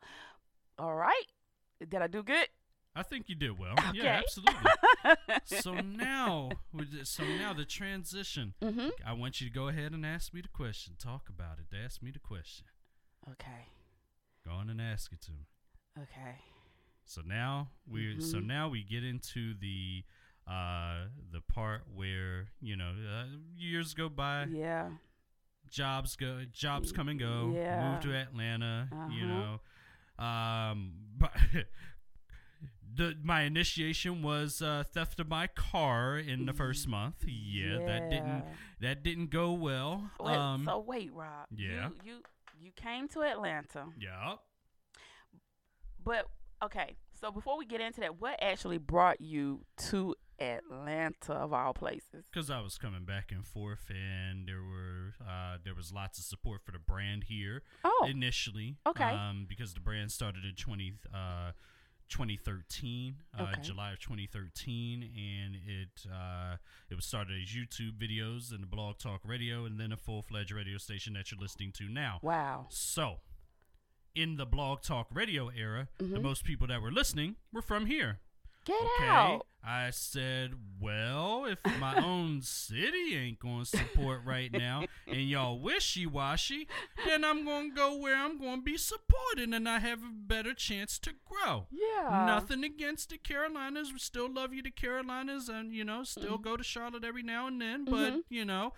[0.80, 1.26] All right.
[1.88, 2.48] Did I do good?
[2.98, 3.74] I think you did well.
[3.90, 3.98] Okay.
[3.98, 4.70] Yeah, absolutely.
[5.44, 6.48] so now,
[7.04, 8.54] so now the transition.
[8.62, 8.88] mm-hmm.
[9.06, 10.94] I want you to go ahead and ask me the question.
[10.98, 11.66] Talk about it.
[11.84, 12.64] Ask me the question.
[13.30, 13.68] Okay.
[14.46, 15.46] Go on and ask it to me.
[15.98, 16.36] Okay.
[17.04, 18.46] So now we so Mhm.
[18.46, 20.02] now we get into the
[20.48, 23.26] uh the part where you know uh,
[23.56, 24.90] years go by Yeah.
[25.70, 27.80] jobs go jobs come and go Yeah.
[27.80, 29.58] move to atlanta you Uh-huh.
[30.18, 31.32] know um but
[32.96, 38.10] the my initiation was uh theft of my car in the first month yeah, that
[38.10, 38.44] didn't
[38.80, 41.46] that didn't go well Wait, um so wait, Rob.
[41.54, 41.88] yeah.
[42.04, 42.22] You, you
[42.58, 44.34] you came to Atlanta, yeah
[46.02, 46.26] but
[46.62, 46.96] okay.
[47.20, 52.26] So before we get into that, what actually brought you to Atlanta of all places?
[52.30, 56.24] because I was coming back and forth, and there were uh, there was lots of
[56.24, 58.76] support for the brand here Oh, initially.
[58.86, 59.04] Okay.
[59.04, 61.52] Um, because the brand started in 20, uh,
[62.08, 66.56] 2013, uh, July of 2013, and it uh,
[66.90, 70.22] it was started as YouTube videos and a blog talk radio, and then a full
[70.22, 72.18] fledged radio station that you're listening to now.
[72.22, 72.66] wow.
[72.70, 73.20] So,
[74.14, 76.22] in the blog talk radio era, the Mhm.
[76.22, 78.20] most people that were listening were from here.
[78.66, 79.08] Get Okay.
[79.10, 79.46] out.
[79.68, 85.58] I said, well, if my own city ain't going to support right now and y'all
[85.58, 86.68] wishy washy,
[87.04, 90.10] then I'm going to go where I'm going to be supported and I have a
[90.12, 91.66] better chance to grow.
[91.70, 92.24] Yeah.
[92.26, 93.92] Nothing against the Carolinas.
[93.92, 97.48] We still love you, the Carolinas, and, you know, still go to Charlotte every now
[97.48, 97.84] and then.
[97.86, 98.22] But, Mhm.
[98.28, 98.72] you know,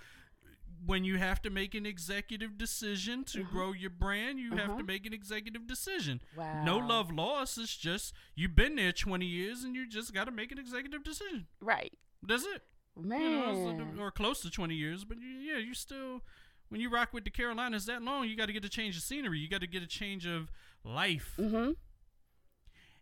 [0.85, 3.51] when you have to make an executive decision to Mhm.
[3.51, 4.79] grow your brand, you have Uh-huh.
[4.79, 6.21] to make an executive decision.
[6.37, 6.65] Wow.
[6.65, 7.59] No love lost.
[7.59, 11.03] It's just you've been there 20 years and you just got to make an executive
[11.05, 11.47] decision.
[11.61, 11.93] Right.
[12.23, 12.67] That's it.
[12.97, 13.21] Man.
[13.21, 15.05] You know, or close to 20 years.
[15.05, 16.25] But you, yeah, you still,
[16.69, 19.03] when you rock with the Carolinas that long, you got to get a change of
[19.03, 19.39] scenery.
[19.39, 20.51] You got to get a change of
[20.85, 21.35] life.
[21.39, 21.73] mm-hmm.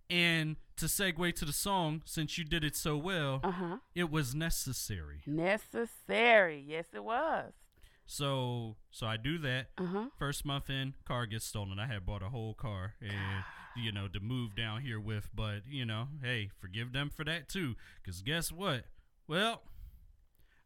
[0.08, 3.78] And to segue to the song, since you did it so well, Uh huh.
[3.94, 5.22] it was necessary.
[5.26, 6.60] Necessary.
[6.64, 7.52] Yes, it was.
[8.06, 9.66] So, so I do that.
[9.78, 10.04] Uh huh.
[10.18, 11.78] First month in, car gets stolen.
[11.78, 13.44] I had bought a whole car, and
[13.76, 15.28] you know, to move down here with.
[15.34, 17.74] But you know, hey, forgive them for that too.
[18.04, 18.84] Cause guess what?
[19.26, 19.62] Well,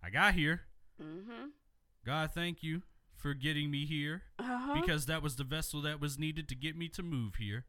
[0.03, 0.63] I got here.
[1.03, 1.47] Mm-hmm.
[2.05, 2.83] God, thank you
[3.17, 4.81] for getting me here Uh-huh.
[4.81, 7.65] because that was the vessel that was needed to get me to move here.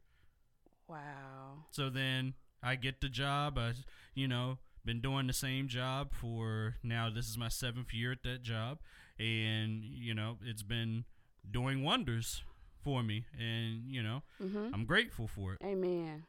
[0.88, 1.64] wow.
[1.70, 3.58] So then I get the job.
[3.58, 3.72] I,
[4.14, 7.08] you know, been doing the same job for now.
[7.10, 8.78] This is my seventh year at that job,
[9.22, 11.04] and you know, it's been
[11.50, 12.42] doing wonders
[12.82, 14.74] for me, and you know, Mm-hmm.
[14.74, 15.60] I'm grateful for it.
[15.64, 16.24] Amen.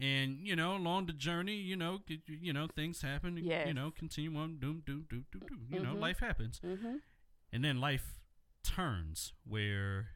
[0.00, 3.36] And you know, along the journey, you know, you know, things happen.
[3.42, 3.66] Yes.
[3.68, 4.58] You know, continue on.
[4.60, 5.56] Do do do do do.
[5.70, 6.00] You know, Mhm.
[6.00, 6.96] life happens, Mm-hmm.
[7.52, 8.20] and then life
[8.64, 10.08] turns where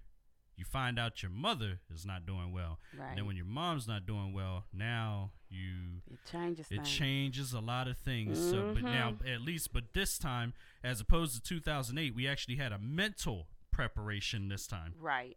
[0.58, 2.78] you find out your mother is not doing well.
[2.98, 3.08] Right.
[3.10, 6.88] And then when your mom's not doing well, now you it changes it things.
[6.90, 8.38] changes a lot of things.
[8.38, 9.34] So, but now Mhm.
[9.34, 10.52] at least, but this time,
[10.82, 14.94] as opposed to 2008, we actually had a mental preparation this time.
[14.98, 15.36] Right.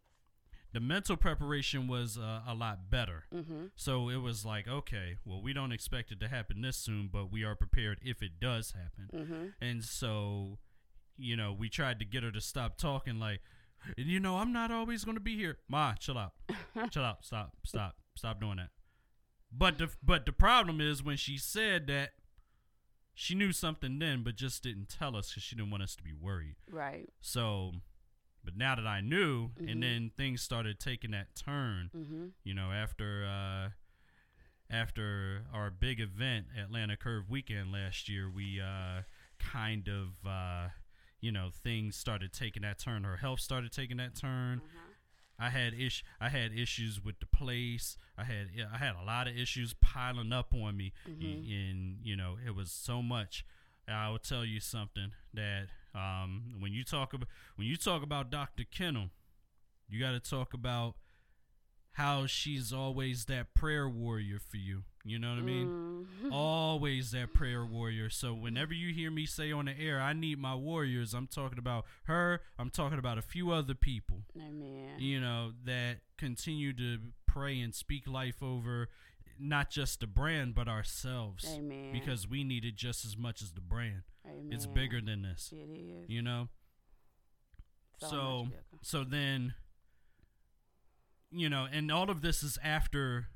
[0.72, 3.24] The mental preparation was uh, a lot better.
[3.32, 3.66] Mm-hmm.
[3.76, 7.30] So it was like, okay, well, we don't expect it to happen this soon, but
[7.30, 9.10] we are prepared if it does happen.
[9.14, 9.44] Mm-hmm.
[9.60, 10.58] And so,
[11.18, 13.40] you know, we tried to get her to stop talking like,
[13.96, 15.58] you know, I'm not always going to be here.
[15.68, 16.32] Ma, chill out.
[16.90, 17.24] chill out.
[17.24, 17.56] Stop.
[17.64, 17.96] Stop.
[18.14, 18.70] Stop doing that.
[19.50, 22.10] But the but the problem is when she said that
[23.14, 26.02] she knew something then but just didn't tell us cuz she didn't want us to
[26.02, 26.56] be worried.
[26.70, 27.10] Right.
[27.20, 27.72] So,
[28.42, 29.70] but now that I knew Mhm.
[29.70, 32.28] and then things started taking that turn, Mm-hmm.
[32.44, 33.70] you know, after uh
[34.70, 39.02] after our big event, Atlanta Curve weekend last year, we uh
[39.38, 40.68] kind of uh
[41.22, 43.04] you know, things started taking that turn.
[43.04, 44.60] Her health started taking that turn.
[45.38, 47.96] I had ish I had issues with the place.
[48.18, 51.46] I had I had a lot of issues piling up on me Mhm.
[51.50, 53.44] and you know, it was so much.
[53.88, 58.30] I will tell you something that um when you talk about when you talk about
[58.30, 58.64] Dr.
[58.64, 59.10] Kennel,
[59.88, 60.96] you got to talk about
[61.92, 64.84] how she's always that prayer warrior for you.
[65.04, 66.06] You know what I mean?
[66.22, 66.28] Mhm.
[66.32, 68.08] always that prayer warrior.
[68.08, 71.58] So whenever you hear me say on the air, I need my warriors, I'm talking
[71.58, 72.40] about her.
[72.58, 74.98] I'm talking about a few other people, Amen.
[74.98, 78.88] you know, that continue to pray and speak life over
[79.38, 81.44] not just the brand, but ourselves.
[81.48, 81.90] Amen.
[81.92, 84.02] Because we need it just as much as the brand.
[84.24, 84.52] Amen.
[84.52, 86.08] It's bigger than this, It is.
[86.08, 86.48] you know?
[87.98, 88.48] so, so
[88.82, 89.54] so then
[91.32, 93.28] you know and all of this is after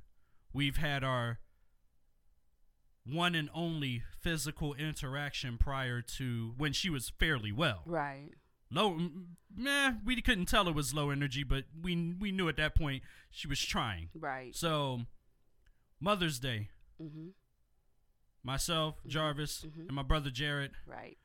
[0.53, 1.39] we've had our
[3.05, 8.31] one and only physical interaction prior to when she was fairly well Right.
[8.71, 8.99] low
[9.55, 13.03] meh, we couldn't tell it was low energy but we we knew at that point
[13.31, 14.55] she was trying Right.
[14.55, 15.03] so
[16.01, 16.69] mother's day
[17.01, 17.29] Mm-hmm.
[18.43, 19.81] myself jarvis mhm.
[19.87, 21.19] and my brother jared Right.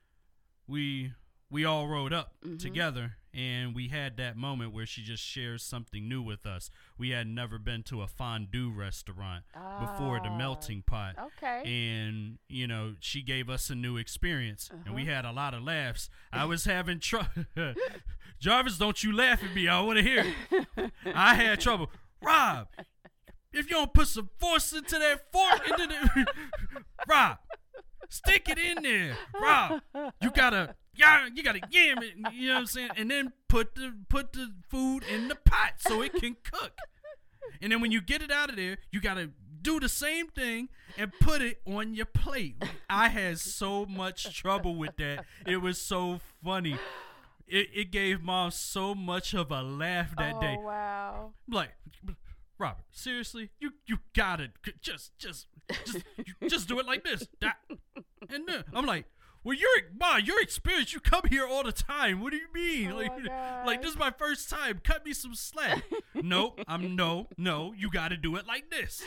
[0.68, 1.14] we
[1.52, 2.58] we all rode up Mhm.
[2.60, 6.70] together and we had that moment where she just shares something new with us.
[6.98, 11.16] We had never been to a fondue restaurant before the Ah, Melting Pot.
[11.18, 11.62] Okay.
[11.66, 15.12] And you know, she gave us a new experience, and we Uh-huh.
[15.12, 16.10] had a lot of laughs.
[16.34, 17.46] I was having trouble.
[18.40, 19.68] Jarvis, don't you laugh at me?
[19.68, 20.34] I want to hear.
[20.52, 20.92] it.
[21.14, 21.92] I had trouble.
[22.24, 22.68] Rob,
[23.54, 26.26] if you don't put some force into that fork, into the
[27.08, 27.38] Rob,
[28.10, 29.16] stick it in there.
[29.34, 29.82] Rob,
[30.22, 32.14] you gotta, yeah, you gotta yam it.
[32.34, 32.90] You know what I'm saying?
[32.98, 36.78] And then put the put the food in the pot so it can cook.
[37.62, 39.32] And then when you get it out of there, you gotta
[39.62, 42.62] do the same thing and put it on your plate.
[42.90, 45.26] I had so much trouble with that.
[45.46, 46.78] It was so funny.
[47.48, 50.56] It, it gave mom so much of a laugh that day.
[50.58, 50.64] oh, day.
[50.64, 51.34] wow.
[51.50, 51.72] Like,
[52.58, 54.52] Robert, seriously, you you got it.
[54.82, 55.48] Just just
[55.86, 56.04] just
[56.42, 57.28] you just do it like this.
[57.42, 57.58] That,
[58.30, 59.06] and then I'm like,
[59.44, 59.70] well, you're
[60.00, 60.94] ma, your experience.
[60.94, 62.22] You come here all the time.
[62.22, 62.92] What do you mean?
[62.92, 63.12] Oh like,
[63.66, 64.82] like this is my first time.
[64.84, 65.84] Cut me some slack.
[66.16, 67.74] no, I'm no, no.
[67.78, 69.02] You got to do it like this,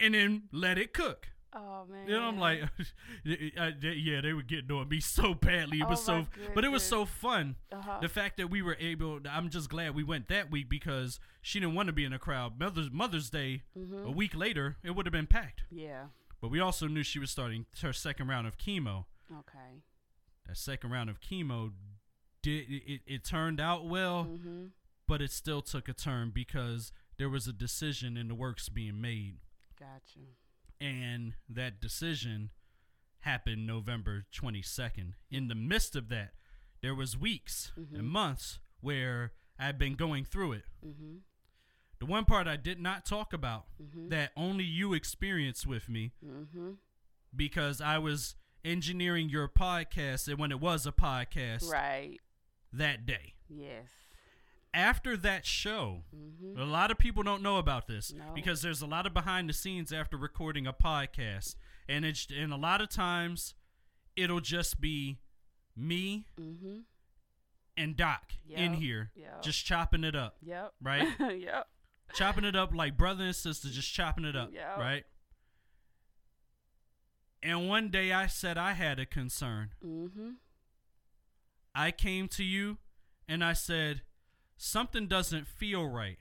[0.00, 1.28] and then let it cook.
[1.54, 2.06] Oh man.
[2.06, 2.60] Then I'm like,
[3.24, 5.78] yeah, they were getting on me so badly.
[5.78, 7.56] It Oh was so, my but it was so fun.
[7.72, 7.98] Uh-huh.
[8.02, 11.58] The fact that we were able, I'm just glad we went that week because she
[11.58, 12.58] didn't want to be in a crowd.
[12.60, 14.06] Mother's Mother's Day, Mm-hmm.
[14.06, 15.62] a week later, it would have been packed.
[15.70, 16.04] yeah.
[16.40, 19.06] But we also knew she was starting her second round of chemo.
[19.32, 19.82] Okay.
[20.46, 21.72] That second round of chemo
[22.42, 24.66] did it, it, turned out well, Mm-hmm.
[25.06, 29.00] but it still took a turn because there was a decision in the works being
[29.00, 29.38] made.
[29.78, 30.26] Gotcha.
[30.80, 32.50] and that decision
[33.20, 35.12] happened November 22nd.
[35.30, 36.30] In the midst of that,
[36.82, 40.64] there was weeks and months where I'd been going through it.
[40.86, 41.16] Mm-hmm.
[42.00, 43.64] The one part I did not talk about
[44.08, 46.70] that only you experienced with me Mm-hmm.
[47.34, 48.36] because I was
[48.68, 52.18] engineering your podcast and when it was a podcast Right.
[52.72, 53.34] that day.
[53.48, 53.88] Yes.
[54.74, 56.58] after that show, Mhm.
[56.58, 58.32] a lot of people don't know about this No.
[58.34, 61.56] because there's a lot of behind the scenes after recording a podcast,
[61.88, 63.54] and it's and a lot of times
[64.14, 65.18] it'll just be
[65.74, 66.84] me Mhm.
[67.78, 69.40] and Doc in here yep.
[69.42, 70.74] just chopping it up, Yep.
[70.82, 71.08] right?
[71.40, 71.68] yep.
[72.14, 74.78] chopping it up like brother and sister, just chopping it up, Yep.
[74.78, 75.06] right?
[77.42, 79.70] And one day I said I had a concern.
[79.84, 80.30] Mm-hmm.
[81.74, 82.78] I came to you
[83.28, 84.02] and I said,
[84.56, 86.18] something doesn't feel right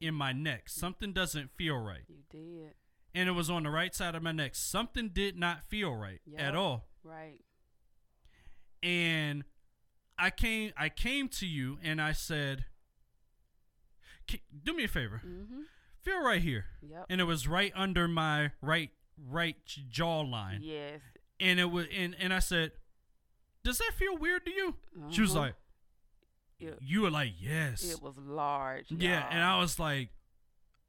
[0.00, 0.68] in my neck.
[0.68, 2.04] Something doesn't feel right.
[2.08, 2.74] You did.
[3.14, 4.54] And it was on the right side of my neck.
[4.54, 6.40] Something did not feel right Yep.
[6.40, 6.86] at all.
[7.02, 7.40] Right.
[8.82, 9.44] And
[10.18, 12.64] I came I came to you and I said,
[14.62, 15.20] do me a favor.
[15.26, 15.64] Mhm.
[16.02, 16.66] Feel right here.
[16.82, 17.06] Yep.
[17.10, 18.90] And it was right under my right
[19.28, 19.56] right
[19.90, 20.58] jawline.
[20.62, 21.00] Yes.
[21.38, 22.72] And it was and, and I said,
[23.64, 24.76] Does that feel weird to you?
[25.10, 25.40] She was Uh-huh.
[25.46, 25.54] like,
[26.58, 27.84] It, You were like, Yes.
[27.90, 28.86] it was large.
[28.90, 29.42] Yeah, and.
[29.42, 30.10] I was like,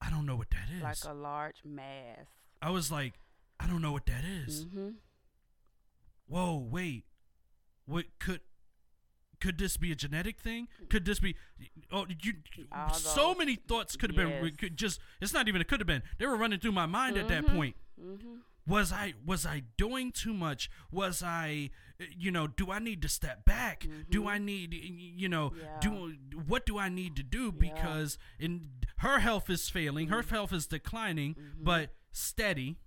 [0.02, 0.82] I don't know what that is.
[0.84, 2.26] like a large mass.
[2.62, 3.14] I was like,
[3.60, 4.66] I don't know what that is.
[4.66, 4.96] Mhm.
[6.28, 7.06] Whoa, wait.
[7.86, 8.42] What could
[9.42, 10.68] could this be a genetic thing?
[10.90, 11.36] Could this be
[11.92, 12.36] oh you
[12.72, 14.56] All so those- many thoughts could have been yes.
[14.58, 16.04] could just it's not even it could have been.
[16.18, 17.56] They were running through my mind at that Mhm.
[17.56, 17.76] point.
[18.00, 18.42] Mhm.
[18.68, 20.70] Was I was I doing too much?
[20.92, 21.72] Was I
[22.18, 23.86] you know, do I need to step back?
[24.10, 25.60] Do I need you know, Mm-hmm.
[25.60, 25.80] Yeah.
[25.82, 26.18] do
[26.48, 27.52] what do I need to do Yeah.
[27.74, 32.78] because in her health is failing, her health is declining, but steady.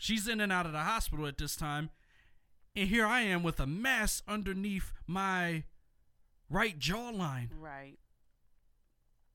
[0.00, 1.90] She's in and out of the hospital at this time.
[2.78, 5.64] And here I am with a mass underneath my
[6.48, 7.48] right jawline.
[7.58, 7.98] Right.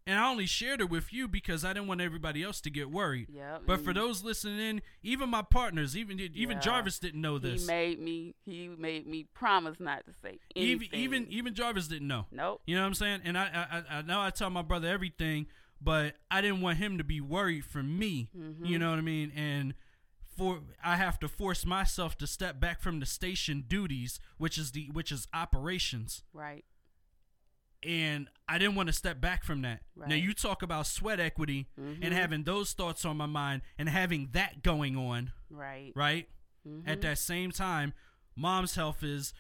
[0.06, 2.90] And I only shared it with you because I didn't want everybody else to get
[2.92, 3.28] worried.
[3.34, 3.64] Yep.
[3.66, 6.60] But for those listening in, even my partners, even even Yeah.
[6.62, 7.62] Jarvis didn't know this.
[7.62, 8.36] he made me.
[8.46, 11.00] He made me promise not to say Even anything.
[11.00, 12.28] even even Jarvis didn't know.
[12.32, 12.62] Nope.
[12.66, 13.22] You know what I'm saying?
[13.26, 15.48] And I I, I- I know I tell my brother everything,
[15.82, 18.30] but I didn't want him to be worried for me.
[18.38, 18.66] Mm-hmm.
[18.66, 19.32] You know what I mean?
[19.36, 19.74] And
[20.36, 24.72] for I have to force myself to step back from the station duties, which is
[24.72, 26.24] the which is operations.
[26.34, 26.66] Right.
[27.84, 29.82] And I didn't want to step back from that.
[29.96, 30.10] Right.
[30.10, 32.00] Now you talk about sweat equity Mhm.
[32.02, 35.92] and having those thoughts on my mind and having that going on, Right.
[35.96, 36.30] right?
[36.66, 36.88] Mhm.
[36.88, 37.94] At that same time,
[38.36, 39.34] mom's health is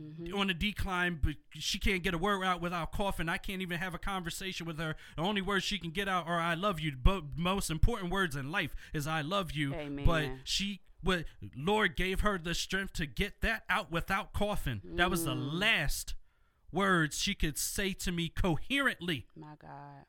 [0.00, 0.34] Mhm.
[0.38, 3.28] on a decline, but she can't get a word out without coughing.
[3.28, 4.96] I can't even have a conversation with her.
[5.16, 8.34] The only words she can get out are "I love you." But most important words
[8.36, 10.04] in life is "I love you." Amen.
[10.06, 14.80] But she, but Lord gave her the strength to get that out without coughing.
[14.84, 15.52] That was the Mm.
[15.60, 16.14] last
[16.72, 20.06] words she could say to me coherently, My God.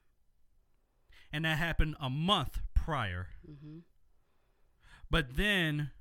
[1.34, 3.30] and that happened a month prior.
[3.50, 3.82] Mhm.
[5.10, 5.92] But then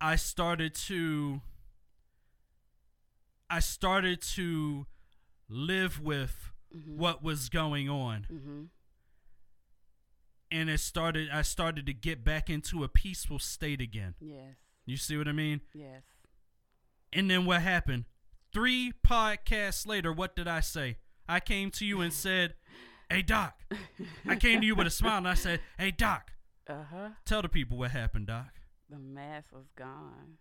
[0.00, 1.40] I started to
[3.50, 4.86] I started to
[5.48, 6.52] live with
[6.86, 8.26] what was going on.
[8.30, 8.68] Mhm.
[10.50, 14.14] And it started I started to get back into a peaceful state again.
[14.20, 14.56] Yes.
[14.86, 15.60] You see what I mean?
[15.74, 16.02] Yes.
[17.12, 18.04] And then what happened?
[18.52, 20.98] 3 podcasts later, what did I say?
[21.28, 22.54] I came to you and said,
[23.10, 23.60] "Hey doc."
[24.26, 26.32] I came to you with a smile and I said, "Hey doc,
[26.66, 27.10] Uh huh.
[27.26, 30.38] tell the people what happened, doc." The mass was gone.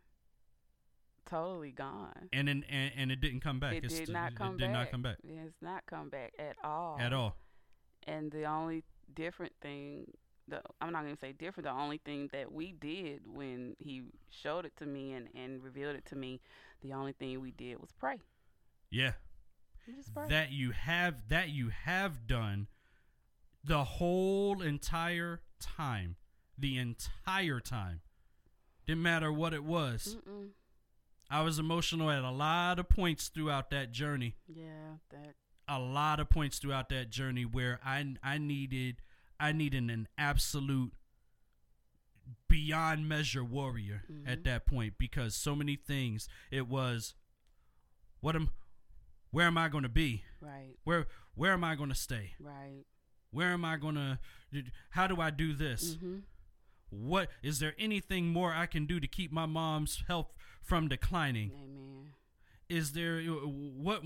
[1.29, 2.29] Totally gone.
[2.33, 3.73] And and, and it didn't come back.
[3.73, 4.73] It It's- did not come it did back.
[4.73, 6.97] not come back It's not come back at all.
[6.99, 7.35] at all.
[8.05, 10.11] And the only different thing,
[10.47, 11.65] the I'm not gonna say different.
[11.65, 15.95] The only thing that we did when he showed it to me and and revealed
[15.95, 16.39] it to me,
[16.81, 18.19] the only thing we did was pray.
[18.89, 19.13] Yeah.
[20.27, 22.67] That you have that you have done
[23.63, 26.15] the whole entire time
[26.57, 28.01] the entire time
[28.85, 30.49] didn't matter what it was Mm-mm.
[31.29, 35.35] I was emotional at a lot of points throughout that journey Yeah, that.
[35.67, 39.01] a lot of points throughout that journey where i i needed
[39.39, 40.93] i needed an absolute
[42.49, 47.13] beyond measure warrior at that point because so many things it was
[48.21, 48.49] what am
[49.31, 50.75] where am i going to be Right.
[50.83, 52.31] where where am I going to stay?
[52.39, 52.83] Right.
[53.29, 54.17] Where am I going to
[54.91, 55.95] how do I do this?
[55.95, 56.21] Mhm.
[56.89, 61.51] What is there anything more I can do to keep my mom's health from declining?
[61.53, 62.13] Amen.
[62.69, 64.03] Is there what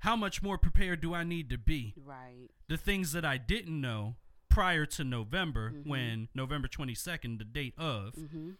[0.00, 1.94] how much more prepared do I need to be?
[2.04, 2.48] Right.
[2.68, 4.16] The things that I didn't know
[4.48, 8.56] prior to November when November 22nd the date of Mhm.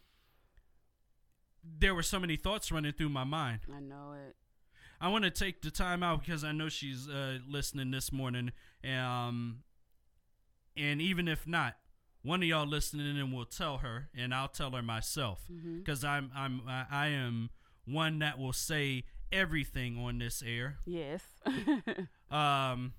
[1.63, 3.61] there were so many thoughts running through my mind.
[3.73, 4.35] I know it.
[4.99, 8.51] I want to take the time out because I know she's uh, listening this morning.
[8.83, 9.63] Um,
[10.75, 11.77] and even if not,
[12.27, 15.79] one of y'all listening in will tell her, and I'll tell her myself Mm-hmm.
[15.79, 17.49] because I'm I'm I am
[17.85, 20.77] one that will say everything on this air.
[20.85, 21.21] Yes.
[22.29, 22.91] Um,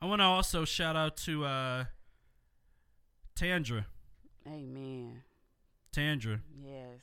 [0.00, 1.84] I want to also shout out to uh,
[3.34, 3.86] Tandra.
[4.46, 5.22] Amen.
[5.92, 6.40] Tandra.
[6.64, 7.00] Yes.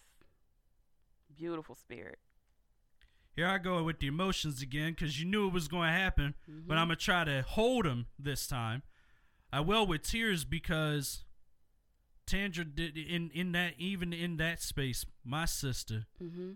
[1.38, 2.18] Beautiful spirit.
[3.36, 6.34] Here I go with the emotions again because you knew it was going to happen,
[6.48, 6.80] but Mhm.
[6.80, 8.82] I'm going to try to hold them this time.
[9.52, 11.24] I well with tears because
[12.26, 16.52] Tandra did in in that even in that space, my sister, Mm-hmm.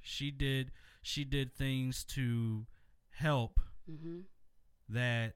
[0.00, 0.70] she did
[1.02, 2.66] she did things to
[3.10, 3.60] help
[3.90, 4.20] Mm-hmm.
[4.90, 5.34] that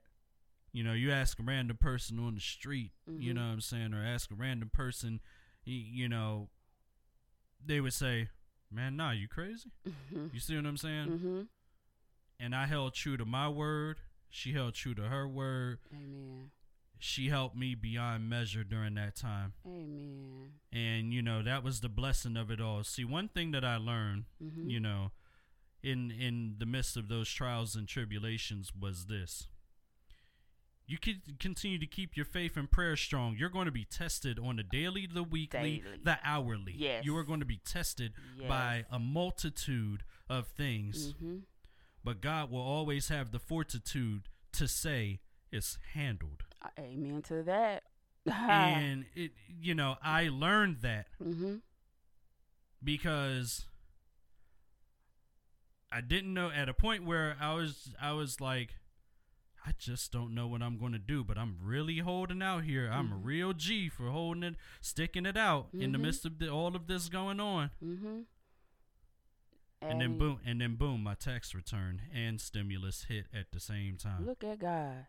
[0.73, 3.37] you know you ask a random person on the street you Mhm.
[3.37, 5.21] know what i'm saying or ask a random person
[5.65, 6.49] you know
[7.65, 8.29] they would say
[8.71, 10.27] man nah you crazy Mm-hmm.
[10.35, 11.41] you see what i'm saying Mm-hmm.
[12.41, 14.01] and i held true to my word
[14.35, 16.51] she held true to her word Amen.
[16.99, 20.53] she helped me beyond measure during that time Amen.
[20.73, 23.77] and you know that was the blessing of it all see one thing that i
[23.77, 24.71] learned Mm-hmm.
[24.71, 25.11] you know
[25.83, 29.49] in in the midst of those trials and tribulations was this
[30.87, 34.39] you can continue to keep your faith and prayer strong you're going to be tested
[34.39, 35.99] on the daily the weekly Daily.
[36.05, 37.05] the hourly Yes.
[37.05, 38.13] you are going to be tested
[38.49, 41.37] by a multitude of things Mm-hmm.
[42.05, 44.23] But god will always have the fortitude
[44.53, 46.45] to say it's handled
[46.79, 47.83] Amen to that.
[48.27, 51.57] and it you know i learned that mm-hmm.
[52.83, 53.65] because
[55.95, 58.77] I didn't know at a point where I was I was like
[59.67, 62.89] I just don't know what I'm going to do, but I'm really holding out here.
[62.91, 63.25] I'm a Mhm.
[63.25, 66.03] real G for holding it, sticking it out in the Mhm.
[66.03, 67.71] midst of the, all of this going on.
[69.91, 73.97] And then boom, and then boom, my tax return and stimulus hit at the same
[73.97, 74.27] time.
[74.27, 75.07] Look at God.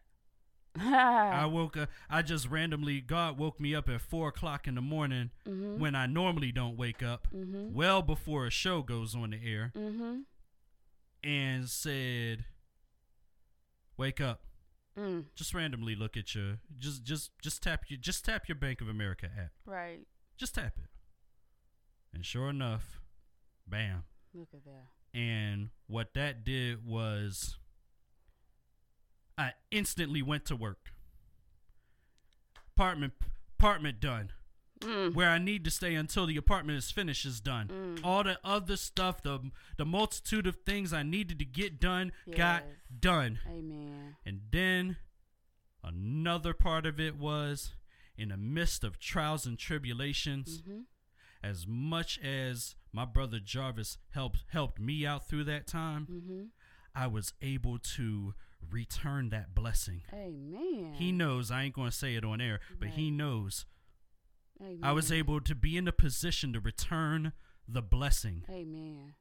[0.79, 1.89] I woke up.
[2.09, 5.79] I just randomly, God woke me up at four o'clock in the morning mm-hmm.
[5.79, 7.73] when I normally don't wake up, Mm-hmm.
[7.73, 9.71] well before a show goes on the air.
[9.77, 10.21] Mm-hmm.
[11.23, 12.45] and said,
[13.97, 14.41] "Wake up."
[14.97, 15.25] Mm.
[15.35, 18.87] Just randomly look at your just just just tap your just tap your Bank of
[18.87, 19.51] America app.
[19.65, 20.05] Right.
[20.37, 20.89] Just tap it.
[22.13, 23.01] And sure enough,
[23.67, 24.03] bam.
[24.33, 25.17] Look at that.
[25.19, 27.57] And what that did was
[29.37, 30.91] I instantly went to work.
[32.75, 33.13] Apartment
[33.59, 34.31] apartment done.
[34.79, 35.13] Mm.
[35.13, 37.67] Where I need to stay until the apartment is finished is done.
[37.67, 37.99] Mm.
[38.05, 39.39] All the other stuff, the
[39.77, 42.63] the multitude of things I needed to get done got
[42.99, 43.39] done.
[43.47, 44.15] Amen.
[44.25, 44.97] And then
[45.83, 47.73] another part of it was
[48.17, 50.79] in the midst of trials and tribulations, Mm-hmm.
[51.43, 56.41] as much as my brother Jarvis helped helped me out through that time, Mm-hmm.
[56.95, 58.35] I was able to
[58.71, 60.03] return that blessing.
[60.13, 60.93] Amen.
[60.95, 63.65] He knows I ain't going to say it on air, but he knows
[64.61, 64.79] Amen.
[64.83, 67.33] I was able to be in a position to return
[67.67, 68.43] the blessing.
[68.49, 69.13] Amen.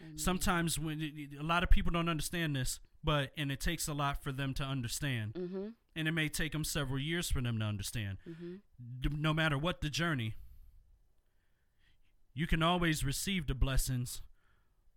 [0.00, 0.18] Amen.
[0.18, 1.00] Sometimes when
[1.38, 4.52] a lot of people don't understand this, but and it takes a lot for them
[4.54, 5.32] to understand.
[5.34, 5.68] Mm-hmm.
[5.96, 8.18] and it may take them several years for them to understand.
[8.28, 8.54] Mm-hmm.
[9.00, 10.34] D- No matter what the journey,
[12.38, 14.22] you can always receive the blessings,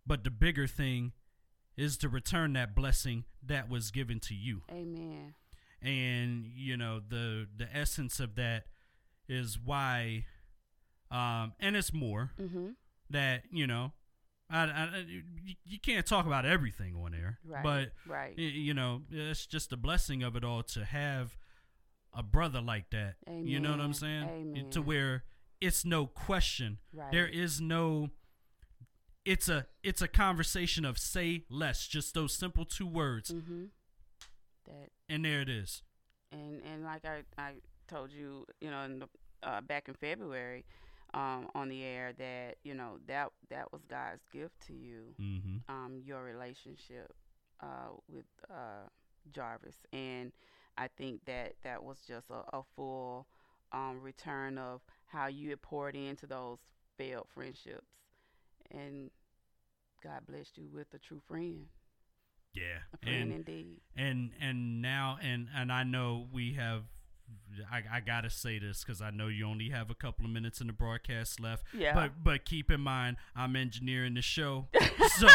[0.06, 1.12] but the bigger thing
[1.76, 4.62] is to return that blessing that was given to you.
[4.70, 5.34] Amen.
[5.80, 8.66] And you know the the essence of that
[9.28, 10.26] is why,
[11.10, 12.68] um, and it's more Mm-hmm.
[13.10, 13.92] that you know,
[14.48, 15.04] I, I
[15.64, 17.64] you, can't talk about everything on air, Right.
[17.64, 18.38] but right.
[18.38, 21.36] you know, it's just a blessing of it all to have
[22.14, 23.14] a brother like that.
[23.26, 24.28] You know what I'm saying?
[24.28, 24.70] Amen.
[24.70, 25.24] To where
[25.62, 26.78] it's no question.
[26.92, 27.10] right.
[27.12, 28.10] There is no
[29.24, 33.30] it's a it's a conversation of say less, just those simple two words.
[33.30, 33.64] Mm-hmm.
[34.66, 35.82] That And there it is.
[36.32, 37.52] and and like I I
[37.88, 39.08] told you, you know, in the,
[39.42, 40.64] uh, back in February,
[41.14, 45.62] um, on the air that you know that that was God's gift to you, Mhm.
[45.68, 47.12] um, your relationship,
[47.60, 48.88] uh, with uh
[49.32, 50.32] Jarvis, and
[50.76, 53.26] I think that that was just a, a full,
[53.72, 54.80] um, return of
[55.12, 56.58] how you had poured into those
[56.98, 57.86] failed friendships,
[58.70, 59.10] and
[60.02, 61.66] God blessed you with a true friend,
[62.54, 62.78] Yeah.
[62.92, 63.80] a friend And indeed.
[63.96, 66.82] and and now and and I know we have
[67.70, 70.60] I, I gotta say this because I know you only have a couple of minutes
[70.60, 71.64] in the broadcast left.
[71.72, 71.94] Yeah.
[71.94, 74.68] But but keep in mind I'm engineering the show,
[75.18, 75.28] so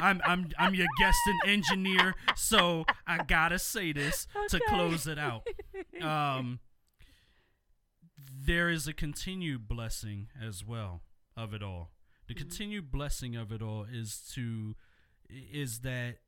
[0.00, 2.14] I'm I'm I'm your guest and engineer.
[2.36, 5.46] So I gotta say this to close it out.
[6.02, 6.60] Um,
[8.50, 11.02] there is a continued blessing as well
[11.36, 11.92] of it all.
[12.26, 12.38] The Mhm.
[12.38, 14.76] continued blessing of it all is to
[15.28, 16.18] is that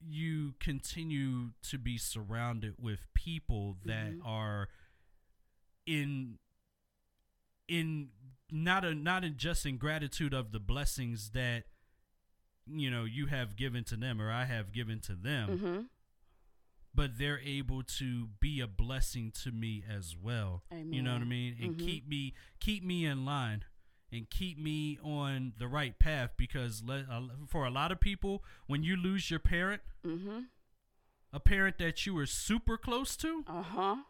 [0.00, 4.24] you continue to be surrounded with people that Mhm.
[4.24, 4.68] are
[5.86, 6.38] in
[7.66, 8.12] in
[8.50, 11.66] not a not in just in gratitude of the blessings that
[12.66, 15.86] you know you have given to them or I have given to them, Mm-hmm.
[16.98, 20.64] But they're able to be a blessing to me as well.
[20.72, 21.56] You know what I mean?
[21.62, 21.78] And Mhm.
[21.86, 23.64] keep me keep me in line
[24.10, 28.42] and keep me on the right path because le- uh, for a lot of people
[28.66, 30.40] when you lose your parent, Mm-hmm.
[31.32, 34.02] a parent that you were super close to, Uh-huh.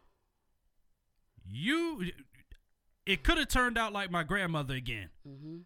[1.45, 2.11] you
[3.05, 5.11] it could have turned out like my grandmother again.
[5.27, 5.59] Mm-hmm.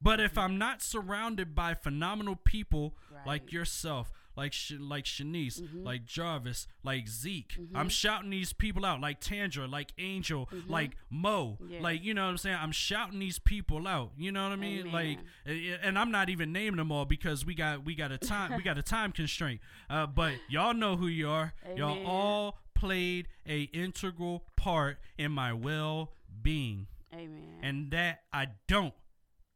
[0.00, 5.84] But if I'm not surrounded by phenomenal people like yourself, like Sh- like Shanice, Mhm.
[5.84, 7.70] like Jarvis, like Zeke, Mhm.
[7.74, 10.68] I'm shouting these people out, like Tandra, like Angel, Mhm.
[10.68, 11.82] like Mo, Yes.
[11.82, 12.58] like you know what I'm saying.
[12.60, 14.12] I'm shouting these people out.
[14.18, 14.92] You know what I mean?
[14.92, 15.78] Like, Amen.
[15.80, 18.54] a- and I'm not even naming them all because we got we got a time
[18.56, 19.60] we got a time constraint.
[19.88, 21.54] Uh, but y'all know who you are.
[21.76, 26.12] Y'all all played a integral part in my well
[26.42, 27.58] being Amen.
[27.62, 28.92] and that I don't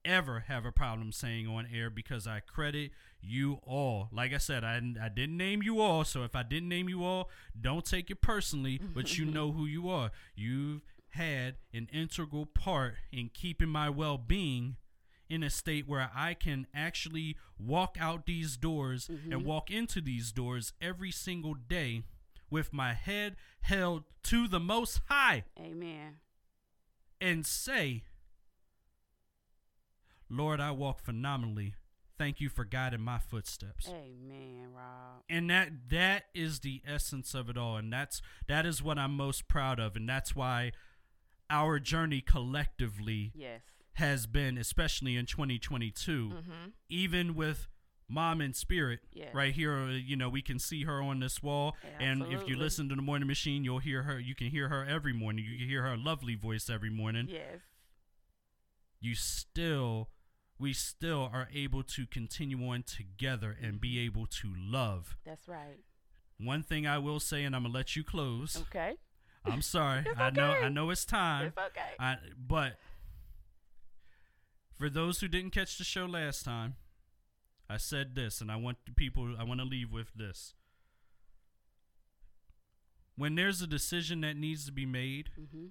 [0.05, 2.91] ever have a problem saying on air because I credit
[3.23, 4.09] you all.
[4.12, 7.05] Like I said, I, I didn't name you all, so if I didn't name you
[7.05, 10.11] all, don't take it personally, but you know who you are.
[10.35, 14.77] You've had an integral part in keeping my well being
[15.29, 19.45] in a state where I can actually walk out these doors and mm-hmm.
[19.45, 22.03] walk into these doors every single day
[22.51, 26.16] with my head held to the most high Amen.
[27.21, 28.03] and say,
[30.29, 31.75] Lord, I walk phenomenally.
[32.21, 33.89] Thank you for guiding my footsteps.
[33.89, 35.23] Amen, Rob.
[35.31, 37.79] And that that is the essence of it all.
[37.79, 39.97] And that's that is what I'm most proud of.
[39.97, 40.73] And that's why
[41.49, 43.62] our journey collectively Yes.
[43.95, 46.53] has been, especially in 2022, Mm-hmm.
[46.91, 47.68] even with
[48.07, 49.35] Mom in Spirit, Yes.
[49.35, 51.75] right here, uh, you know, we can see her on this wall.
[51.99, 54.21] And if you listen to the morning machine, you'll hear her.
[54.21, 55.47] You can hear her every morning.
[55.47, 57.29] You can hear her lovely voice every morning.
[57.31, 57.61] Yes.
[59.03, 60.11] you still
[60.61, 65.16] we still are able to continue on together and be able to love.
[65.24, 65.78] That's right.
[66.38, 68.62] One thing I will say and I'm going to let you close.
[68.68, 68.96] Okay.
[69.44, 70.00] I'm sorry.
[70.06, 70.52] It's I know.
[70.52, 71.46] I know it's time.
[71.46, 71.94] It's okay.
[71.98, 72.74] I but
[74.78, 76.74] for those who didn't catch the show last time,
[77.68, 80.54] I said this and I want the people I want to leave with this.
[83.16, 85.68] When there's a decision that needs to be made, mm-hmm.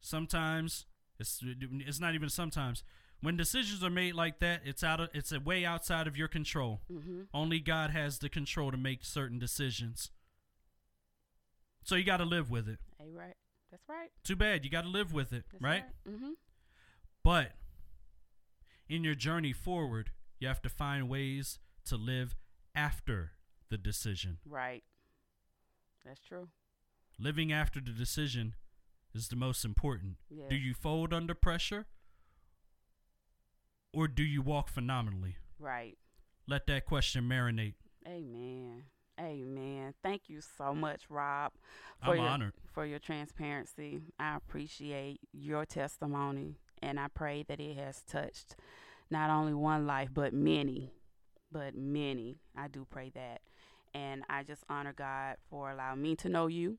[0.00, 0.86] sometimes
[1.18, 2.82] it's it's not even sometimes
[3.22, 6.28] when decisions are made like that it's out of it's a way outside of your
[6.28, 7.22] control Mm-hmm.
[7.34, 10.10] only god has the control to make certain decisions
[11.82, 13.34] so you got to live with it Hey, right.
[13.70, 14.10] That's right.
[14.24, 16.30] too bad you got to live with it That's right Mm-hmm.
[17.24, 17.52] but
[18.88, 22.36] in your journey forward you have to find ways to live
[22.74, 23.32] after
[23.70, 24.84] the decision Right.
[26.04, 26.48] That's true.
[27.18, 28.54] living after the decision
[29.14, 30.46] is the most important Yes.
[30.50, 31.86] do you fold under pressure
[33.96, 35.96] or do you walk phenomenally Right.
[36.46, 37.74] let that question marinate.
[38.06, 38.84] Amen.
[39.18, 39.94] Amen.
[40.02, 41.52] Thank you so much, Rob,
[42.04, 42.52] for I'm your, honored.
[42.72, 44.02] for your transparency.
[44.20, 48.54] I appreciate your testimony, and I pray that it has touched
[49.10, 50.92] not only one life but many,
[51.50, 52.38] but many.
[52.54, 53.40] I do pray that,
[53.94, 56.78] and I just honor God for allowing me to know you,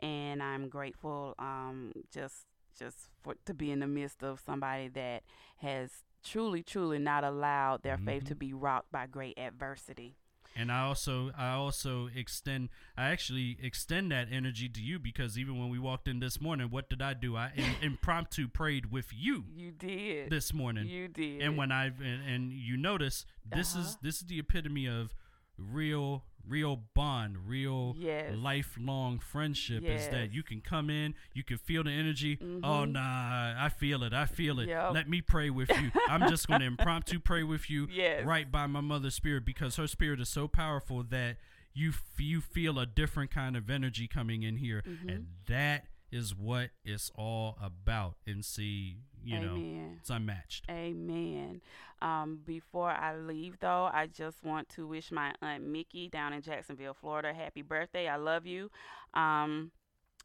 [0.00, 2.46] and I'm grateful, um, just
[2.78, 5.22] just for to be in the midst of somebody that
[5.58, 5.90] has
[6.24, 8.28] truly, truly not allowed their faith Mhm.
[8.28, 10.16] to be rocked by great adversity.
[10.58, 15.58] And I also I also extend I actually extend that energy to you because even
[15.58, 17.36] when we walked in this morning, what did I do?
[17.36, 20.30] I im- impromptu prayed with you You did.
[20.30, 20.88] this morning.
[20.88, 21.42] You did.
[21.42, 23.96] and when I've and, and you notice this is Uh-huh.
[24.00, 25.14] this is the epitome of
[25.58, 28.34] real real bond, real Yes.
[28.36, 32.38] lifelong friendship is that you can come in, you can feel the energy.
[32.40, 32.44] Oh
[32.84, 32.92] Mhm.
[32.92, 34.12] nah, I feel it.
[34.12, 34.68] I feel it.
[34.68, 34.92] Yep.
[34.92, 35.90] Let me pray with you.
[36.08, 38.24] I'm just going to impromptu pray with you Yes.
[38.24, 41.36] right by my mother's spirit because her spirit is so powerful that
[41.74, 45.08] you f- you feel a different kind of energy coming in here Mm-hmm.
[45.08, 45.86] and that
[46.16, 49.56] is what it's all about and see, you know,
[50.00, 50.64] it's unmatched.
[50.70, 51.60] Amen.
[52.00, 56.40] Um, before I leave, though, I just want to wish my aunt Mickey down in
[56.40, 58.08] Jacksonville, Florida, happy birthday.
[58.08, 58.70] I love you.
[59.12, 59.72] Um,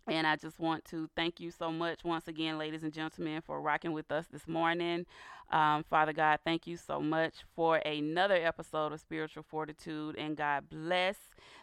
[0.08, 3.62] and I just want to thank you so much once again, ladies and gentlemen, for
[3.62, 5.06] rocking with us this morning.
[5.52, 10.16] Um, Father God, thank you so much for another episode of Spiritual Fortitude.
[10.18, 11.18] And God bless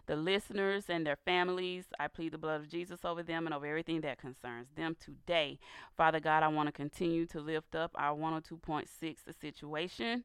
[0.07, 1.87] the listeners and their families.
[1.99, 5.59] I plead the blood of Jesus over them and over everything that concerns them today.
[5.97, 8.89] Father God, I want to continue to lift up our 102.6
[9.27, 10.25] the situation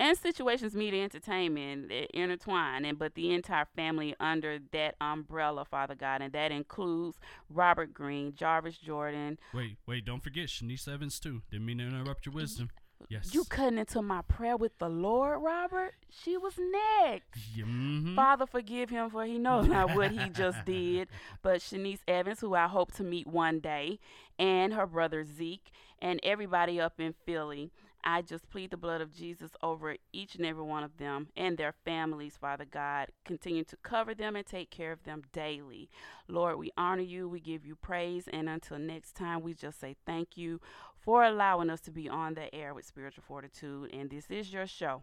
[0.00, 5.94] and situations media entertainment they're intertwined and but the entire family under that umbrella father
[5.94, 11.42] god and that includes robert greene jarvis jordan Wait, wait, don't forget Shanice Evans too.
[11.50, 12.70] Didn't mean to interrupt your wisdom.
[13.08, 13.32] Yes.
[13.34, 18.14] you cutting into my prayer with the lord robert she was next mhm.
[18.14, 21.08] Father, forgive him for he knows not what he just did.
[21.42, 23.98] But Shanice Evans, who I hope to meet one day,
[24.38, 25.70] and her brother Zeke,
[26.00, 27.70] and everybody up in Philly.
[28.04, 31.56] I just plead the blood of Jesus over each and every one of them and
[31.56, 33.08] their families, Father God.
[33.24, 35.90] Continue to cover them and take care of them daily.
[36.28, 37.28] Lord, we honor you.
[37.28, 38.28] We give you praise.
[38.32, 40.60] And until next time, we just say thank you
[40.98, 43.90] for allowing us to be on the air with Spiritual Fortitude.
[43.92, 45.02] And this is your show.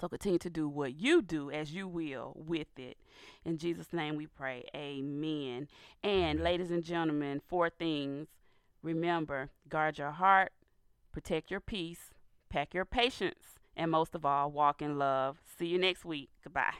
[0.00, 2.96] So continue to do what you do as you will with it.
[3.44, 4.64] In Jesus' name we pray.
[4.74, 5.68] Amen.
[6.02, 8.28] And ladies and gentlemen, four things.
[8.82, 10.52] Remember, guard your heart,
[11.12, 12.10] protect your peace,
[12.48, 15.38] pack your patience, and most of all, walk in love.
[15.58, 16.30] See you next week.
[16.42, 16.74] Goodbye.